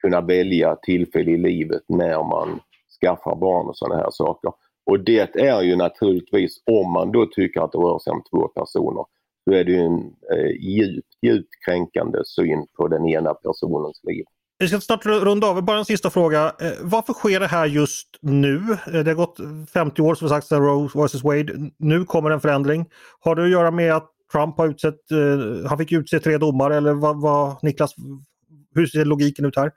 kunna 0.00 0.20
välja 0.20 0.76
tillfälle 0.76 1.30
i 1.30 1.36
livet 1.36 1.82
när 1.88 2.22
man 2.22 2.60
skaffar 3.00 3.36
barn 3.36 3.66
och 3.66 3.76
sådana 3.76 3.96
här 3.96 4.10
saker. 4.10 4.52
Och 4.86 5.00
det 5.00 5.36
är 5.36 5.62
ju 5.62 5.76
naturligtvis 5.76 6.62
om 6.66 6.92
man 6.92 7.12
då 7.12 7.26
tycker 7.26 7.60
att 7.60 7.72
det 7.72 7.78
rör 7.78 7.98
sig 7.98 8.10
om 8.10 8.22
två 8.30 8.48
personer 8.48 9.04
då 9.48 9.54
är 9.54 9.64
det 9.64 9.72
ju 9.72 9.78
en 9.78 9.98
eh, 10.32 10.50
djupt, 10.60 11.08
djupt 11.22 11.48
kränkande 11.66 12.18
syn 12.24 12.66
på 12.76 12.88
den 12.88 13.08
ena 13.08 13.34
personens 13.34 14.00
liv. 14.02 14.24
Vi 14.58 14.68
ska 14.68 14.80
snart 14.80 15.06
runda 15.06 15.46
av. 15.46 15.62
Bara 15.62 15.78
en 15.78 15.84
sista 15.84 16.10
fråga. 16.10 16.52
Eh, 16.60 16.72
varför 16.82 17.12
sker 17.12 17.40
det 17.40 17.46
här 17.46 17.66
just 17.66 18.08
nu? 18.20 18.56
Eh, 18.92 19.04
det 19.04 19.10
har 19.10 19.14
gått 19.14 19.38
50 19.72 20.02
år 20.02 20.14
som 20.14 20.28
sagt 20.28 20.46
sedan 20.46 20.62
Roe 20.62 21.06
vs 21.06 21.24
Wade. 21.24 21.70
Nu 21.78 22.04
kommer 22.04 22.30
en 22.30 22.40
förändring. 22.40 22.86
Har 23.20 23.34
det 23.34 23.42
att 23.42 23.50
göra 23.50 23.70
med 23.70 23.94
att 23.94 24.10
Trump 24.32 24.58
har 24.58 24.68
utsett, 24.68 25.10
eh, 25.10 25.68
han 25.68 25.78
fick 25.78 25.92
utse 25.92 26.20
tre 26.20 26.38
domare 26.38 26.76
eller 26.76 26.92
vad, 26.92 27.20
vad 27.20 27.56
Niklas, 27.62 27.94
hur 28.74 28.86
ser 28.86 29.04
logiken 29.04 29.44
ut 29.44 29.56
här? 29.56 29.72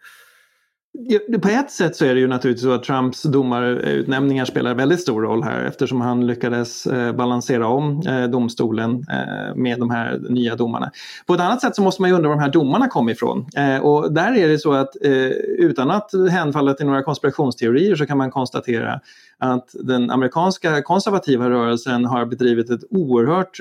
På 1.42 1.48
ett 1.48 1.72
sätt 1.72 1.96
så 1.96 2.06
är 2.06 2.14
det 2.14 2.20
ju 2.20 2.28
naturligtvis 2.28 2.64
så 2.64 2.72
att 2.72 2.84
Trumps 2.84 3.24
domarutnämningar 3.24 4.46
spelar 4.46 4.76
väldigt 4.76 5.02
stor 5.02 5.22
roll 5.22 5.44
här 5.44 5.64
eftersom 5.64 6.02
han 6.02 6.28
lyckades 6.28 6.88
eh, 6.88 7.16
balansera 7.16 7.68
om 7.68 8.02
eh, 8.08 8.24
domstolen 8.24 9.06
eh, 9.10 9.56
med 9.56 9.80
de 9.80 9.90
här 9.90 10.20
nya 10.30 10.56
domarna. 10.56 10.92
På 11.26 11.34
ett 11.34 11.40
annat 11.40 11.62
sätt 11.62 11.76
så 11.76 11.82
måste 11.82 12.02
man 12.02 12.10
ju 12.10 12.16
undra 12.16 12.30
var 12.30 12.36
de 12.36 12.42
här 12.42 12.52
domarna 12.52 12.88
kom 12.88 13.10
ifrån. 13.10 13.46
Och 13.82 14.14
där 14.14 14.38
är 14.38 14.48
det 14.48 14.60
så 14.60 14.74
att 14.74 14.96
utan 15.58 15.92
att 15.92 16.12
hänfalla 16.32 16.74
till 16.74 16.86
några 16.86 17.04
konspirationsteorier 17.04 17.96
så 17.96 18.06
kan 18.06 18.18
man 18.18 18.32
konstatera 18.32 19.00
att 19.38 19.70
den 19.74 20.12
amerikanska 20.12 20.82
konservativa 20.82 21.50
rörelsen 21.50 22.06
har 22.06 22.26
bedrivit 22.26 22.70
ett 22.70 22.82
oerhört 22.90 23.58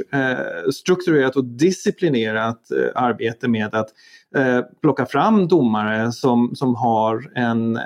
strukturerat 0.74 1.36
och 1.36 1.44
disciplinerat 1.44 2.60
arbete 2.94 3.48
med 3.48 3.74
att 3.74 3.88
Eh, 4.36 4.60
plocka 4.82 5.06
fram 5.06 5.48
domare 5.48 6.12
som, 6.12 6.54
som 6.54 6.74
har 6.74 7.38
en 7.38 7.76
eh, 7.76 7.82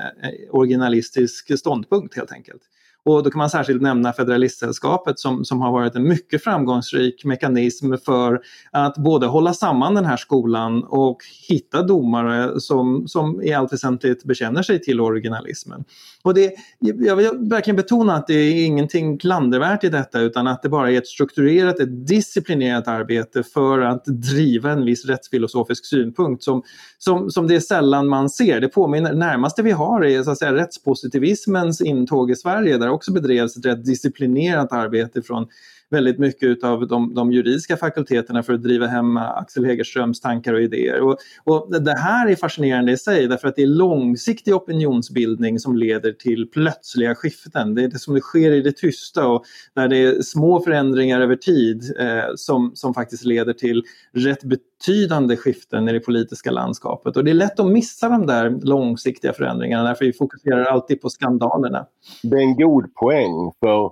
originalistisk 0.51 1.59
ståndpunkt 1.59 2.17
helt 2.17 2.33
enkelt. 2.33 2.63
Och 3.05 3.23
då 3.23 3.31
kan 3.31 3.39
man 3.39 3.51
särskilt 3.51 3.83
nämna 3.83 4.13
Federalistsällskapet 4.13 5.19
som, 5.19 5.45
som 5.45 5.61
har 5.61 5.73
varit 5.73 5.95
en 5.95 6.09
mycket 6.09 6.45
framgångsrik 6.45 7.25
mekanism 7.25 7.95
för 8.05 8.41
att 8.71 8.97
både 8.97 9.27
hålla 9.27 9.55
samman 9.55 9.95
den 9.95 10.05
här 10.05 10.17
skolan 10.17 10.85
och 10.85 11.19
hitta 11.49 11.83
domare 11.83 12.61
som, 12.61 13.09
som 13.09 13.43
i 13.43 13.53
allt 13.53 13.73
väsentligt 13.73 14.25
bekänner 14.25 14.63
sig 14.63 14.81
till 14.81 15.01
originalismen. 15.01 15.85
Och 16.23 16.35
det, 16.35 16.55
jag 16.79 17.17
vill 17.17 17.31
verkligen 17.41 17.77
betona 17.77 18.15
att 18.15 18.27
det 18.27 18.35
är 18.35 18.67
ingenting 18.67 19.19
klandervärt 19.19 19.85
i 19.85 19.89
detta 19.89 20.21
utan 20.21 20.47
att 20.47 20.63
det 20.63 20.69
bara 20.69 20.91
är 20.91 20.99
ett 20.99 21.07
strukturerat, 21.07 21.81
ett 21.81 22.07
disciplinerat 22.07 22.89
arbete 22.89 23.43
för 23.43 23.81
att 23.81 24.05
driva 24.05 24.71
en 24.71 24.85
viss 24.85 25.05
rättsfilosofisk 25.05 25.87
synpunkt 25.87 26.43
som, 26.43 26.63
som, 26.99 27.31
som 27.31 27.49
det 27.49 27.55
är 27.57 27.61
sällan 27.61 28.09
man 28.09 28.31
ser. 28.31 28.61
Det 28.61 28.69
påminner, 28.69 29.13
närmaste 29.13 29.63
vi 29.63 29.71
har 29.71 30.05
är 30.05 30.23
så 30.23 30.31
att 30.31 30.39
säga, 30.39 30.55
rättspositivismens 30.55 31.81
intåg 31.81 32.31
i 32.31 32.37
Sverige 32.37 32.79
där 32.79 32.94
också 32.95 33.13
bedrevs 33.13 33.57
ett 33.57 33.67
rätt 33.67 33.85
disciplinerat 33.85 34.73
arbete 34.73 35.23
från 35.23 35.49
väldigt 35.91 36.19
mycket 36.19 36.65
av 36.65 36.87
de, 36.87 37.15
de, 37.15 37.33
juridiska 37.33 37.77
fakulteterna 37.77 38.43
för 38.43 38.53
att 38.53 38.63
driva 38.63 38.87
hem 38.87 39.17
Axel 39.17 39.65
Hegerströms 39.65 40.21
tankar 40.21 40.55
och 40.55 40.61
idéer. 40.61 41.01
Och, 41.01 41.19
och, 41.45 41.83
det 41.83 41.99
här 41.99 42.29
är 42.29 42.37
fascinerande 42.37 42.93
i 42.93 42.97
sig 42.97 43.29
därför 43.29 43.49
att 43.49 43.57
det 43.57 43.63
är 43.63 43.67
långsiktig 43.67 44.55
opinionsbildning 44.55 45.59
som 45.59 45.77
leder 45.77 46.13
till 46.13 46.51
plötsliga 46.51 47.15
skiften. 47.15 47.75
Det 47.75 47.83
är 47.83 47.89
det 47.89 47.99
som 47.99 48.15
det 48.15 48.21
sker 48.21 48.53
i 48.53 48.61
det 48.61 48.77
tysta 48.77 49.27
och 49.27 49.45
när 49.75 49.89
det 49.89 49.97
är 49.97 50.23
små 50.23 50.61
förändringar 50.61 51.21
över 51.21 51.37
tid 51.37 51.95
eh, 51.99 52.35
som, 52.37 52.73
som 52.75 52.95
faktiskt 52.95 53.25
leder 53.25 53.53
till 53.53 53.83
rätt 54.13 54.45
betydande 54.45 55.37
skiften 55.37 55.89
i 55.89 55.93
det 55.93 56.01
politiska 56.01 56.51
landskapet. 56.51 57.17
Och 57.17 57.25
det 57.25 57.31
är 57.31 57.35
lätt 57.35 57.61
att 57.61 57.67
missa 57.67 58.09
de 58.09 58.27
där 58.27 58.51
långsiktiga 58.51 59.33
förändringarna 59.33 59.89
därför 59.89 60.05
vi 60.05 60.13
fokuserar 60.13 60.65
alltid 60.65 61.01
på 61.01 61.09
skandalerna. 61.09 61.87
Det 62.23 62.37
är 62.37 62.41
en 62.41 62.57
god 62.57 62.95
poäng 62.95 63.53
för 63.61 63.91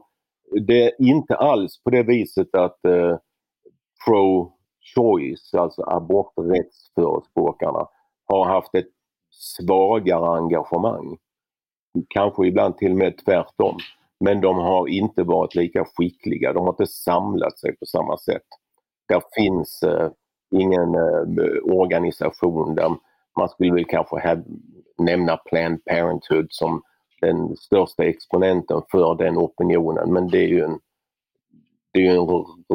det 0.60 0.82
är 0.82 0.92
inte 0.98 1.36
alls 1.36 1.82
på 1.82 1.90
det 1.90 2.02
viset 2.02 2.54
att 2.54 2.84
eh, 2.84 3.16
pro-choice, 4.06 5.58
alltså 5.58 5.82
aborträttsförespråkarna, 5.82 7.88
har 8.24 8.44
haft 8.44 8.74
ett 8.74 8.88
svagare 9.30 10.36
engagemang. 10.36 11.18
Kanske 12.08 12.46
ibland 12.46 12.76
till 12.76 12.90
och 12.90 12.98
med 12.98 13.24
tvärtom. 13.24 13.76
Men 14.20 14.40
de 14.40 14.56
har 14.56 14.88
inte 14.88 15.22
varit 15.22 15.54
lika 15.54 15.84
skickliga. 15.84 16.52
De 16.52 16.64
har 16.64 16.72
inte 16.72 16.86
samlat 16.86 17.58
sig 17.58 17.76
på 17.76 17.86
samma 17.86 18.18
sätt. 18.18 18.46
Där 19.08 19.22
finns 19.36 19.82
eh, 19.82 20.10
ingen 20.50 20.94
eh, 20.94 21.22
organisation 21.64 22.74
där 22.74 22.96
man 23.38 23.48
skulle 23.48 23.72
väl 23.72 23.84
kanske 23.84 24.42
nämna 24.98 25.36
Planned 25.36 25.84
Parenthood 25.84 26.46
som 26.48 26.82
den 27.22 27.56
största 27.56 28.04
exponenten 28.04 28.82
för 28.90 29.14
den 29.14 29.38
opinionen 29.38 30.12
men 30.12 30.28
det 30.28 30.38
är 30.38 30.48
ju 30.48 30.60
en, 30.60 30.78
det 31.92 32.06
är 32.06 32.10
en 32.10 32.26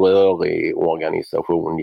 rörig 0.04 0.78
organisation. 0.78 1.78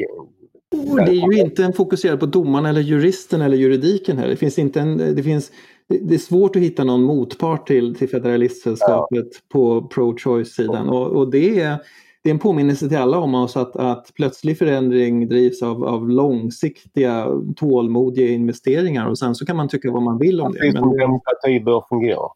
Det 1.06 1.12
är 1.12 1.32
ju 1.32 1.40
inte 1.40 1.64
en 1.64 1.72
fokuserad 1.72 2.20
på 2.20 2.26
domarna 2.26 2.68
eller 2.68 2.80
juristen 2.80 3.40
eller 3.40 3.56
juridiken 3.56 4.18
här. 4.18 4.28
Det 4.28 4.36
finns 4.36 4.58
inte 4.58 4.80
en, 4.80 4.96
det 4.96 5.22
finns 5.22 5.52
det 5.88 6.14
är 6.14 6.18
svårt 6.18 6.56
att 6.56 6.62
hitta 6.62 6.84
någon 6.84 7.02
motpart 7.02 7.66
till, 7.66 7.94
till 7.94 8.08
Federalistsällskapet 8.08 9.26
ja. 9.32 9.40
på 9.52 9.88
pro-choice-sidan 9.88 10.88
och, 10.88 11.06
och 11.06 11.30
det 11.30 11.60
är 11.60 11.78
det 12.24 12.30
är 12.30 12.34
en 12.34 12.38
påminnelse 12.38 12.88
till 12.88 12.98
alla 12.98 13.18
om 13.18 13.34
oss 13.34 13.56
att, 13.56 13.76
att 13.76 14.12
plötslig 14.14 14.58
förändring 14.58 15.28
drivs 15.28 15.62
av, 15.62 15.84
av 15.84 16.08
långsiktiga 16.08 17.28
tålmodiga 17.56 18.28
investeringar 18.28 19.06
och 19.06 19.18
sen 19.18 19.34
så 19.34 19.46
kan 19.46 19.56
man 19.56 19.68
tycka 19.68 19.90
vad 19.90 20.02
man 20.02 20.18
vill 20.18 20.40
om 20.40 20.52
det. 20.52 20.72
Men... 20.72 20.96
Demokrati 20.96 21.60
bör 21.60 21.84
fungera. 21.88 22.28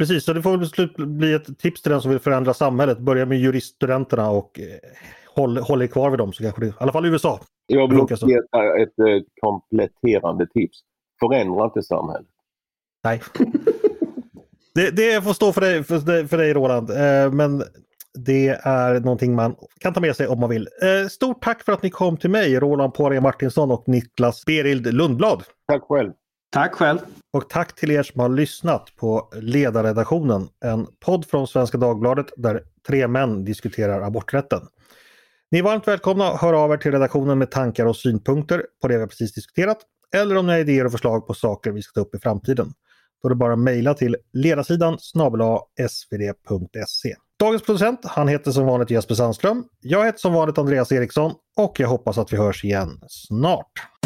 Precis, 0.00 0.24
så 0.24 0.32
det 0.32 0.42
får 0.42 1.06
bli 1.06 1.32
ett 1.32 1.58
tips 1.58 1.82
till 1.82 1.92
den 1.92 2.00
som 2.00 2.10
vill 2.10 2.20
förändra 2.20 2.54
samhället. 2.54 2.98
Börja 2.98 3.26
med 3.26 3.38
juriststudenterna 3.38 4.30
och 4.30 4.60
eh, 4.60 4.66
håll, 5.34 5.58
håll 5.58 5.82
er 5.82 5.86
kvar 5.86 6.10
vid 6.10 6.18
dem 6.18 6.32
så 6.32 6.42
kanske 6.42 6.60
det, 6.60 6.66
i 6.66 6.72
alla 6.78 6.92
fall 6.92 7.06
i 7.06 7.08
USA. 7.08 7.40
Jag 7.66 7.90
vill 7.90 8.00
också 8.00 8.26
ge 8.26 8.36
ett, 8.36 8.98
ett 8.98 9.26
kompletterande 9.40 10.46
tips. 10.46 10.78
Förändra 11.20 11.64
inte 11.64 11.82
samhället. 11.82 12.26
Nej. 13.04 13.22
det, 14.74 14.90
det 14.90 15.24
får 15.24 15.32
stå 15.32 15.52
för 15.52 15.60
dig, 15.60 15.84
för, 15.84 16.26
för 16.26 16.36
dig 16.36 16.54
Roland. 16.54 16.90
Eh, 16.90 17.32
men 17.32 17.62
det 18.14 18.48
är 18.48 19.00
någonting 19.00 19.34
man 19.34 19.56
kan 19.80 19.92
ta 19.94 20.00
med 20.00 20.16
sig 20.16 20.28
om 20.28 20.40
man 20.40 20.50
vill. 20.50 20.68
Eh, 20.82 21.08
stort 21.08 21.42
tack 21.42 21.62
för 21.62 21.72
att 21.72 21.82
ni 21.82 21.90
kom 21.90 22.16
till 22.16 22.30
mig, 22.30 22.60
Roland 22.60 22.94
Poirier 22.94 23.20
Martinsson 23.20 23.70
och 23.70 23.84
Niklas 23.88 24.44
Berild 24.44 24.94
Lundblad. 24.94 25.42
Tack 25.66 25.82
själv. 25.82 26.12
Tack 26.52 26.74
själv. 26.74 26.98
Och 27.32 27.48
tack 27.48 27.74
till 27.74 27.90
er 27.90 28.02
som 28.02 28.20
har 28.20 28.28
lyssnat 28.28 28.96
på 28.96 29.28
Ledarredaktionen, 29.40 30.48
en 30.64 30.86
podd 31.00 31.26
från 31.26 31.46
Svenska 31.46 31.78
Dagbladet 31.78 32.26
där 32.36 32.62
tre 32.86 33.08
män 33.08 33.44
diskuterar 33.44 34.00
aborträtten. 34.00 34.60
Ni 35.50 35.58
är 35.58 35.62
varmt 35.62 35.88
välkomna 35.88 36.28
att 36.28 36.40
höra 36.40 36.58
av 36.58 36.72
er 36.72 36.76
till 36.76 36.92
redaktionen 36.92 37.38
med 37.38 37.50
tankar 37.50 37.86
och 37.86 37.96
synpunkter 37.96 38.66
på 38.82 38.88
det 38.88 38.98
vi 38.98 39.06
precis 39.06 39.34
diskuterat 39.34 39.78
eller 40.14 40.36
om 40.36 40.46
ni 40.46 40.52
har 40.52 40.58
idéer 40.58 40.84
och 40.84 40.92
förslag 40.92 41.26
på 41.26 41.34
saker 41.34 41.70
vi 41.70 41.82
ska 41.82 41.92
ta 41.92 42.00
upp 42.00 42.14
i 42.14 42.18
framtiden. 42.18 42.72
Då 43.22 43.28
är 43.28 43.30
det 43.30 43.36
bara 43.36 43.52
att 43.52 43.58
mejla 43.58 43.94
till 43.94 44.16
ledarsidan 44.32 44.98
snabel 44.98 45.40
svd.se. 45.88 47.14
Dagens 47.38 47.62
producent, 47.62 48.00
han 48.04 48.28
heter 48.28 48.50
som 48.50 48.66
vanligt 48.66 48.90
Jesper 48.90 49.14
Sandström. 49.14 49.64
Jag 49.80 50.04
heter 50.04 50.18
som 50.18 50.32
vanligt 50.32 50.58
Andreas 50.58 50.92
Eriksson 50.92 51.32
och 51.56 51.80
jag 51.80 51.88
hoppas 51.88 52.18
att 52.18 52.32
vi 52.32 52.36
hörs 52.36 52.64
igen 52.64 53.00
snart. 53.08 53.99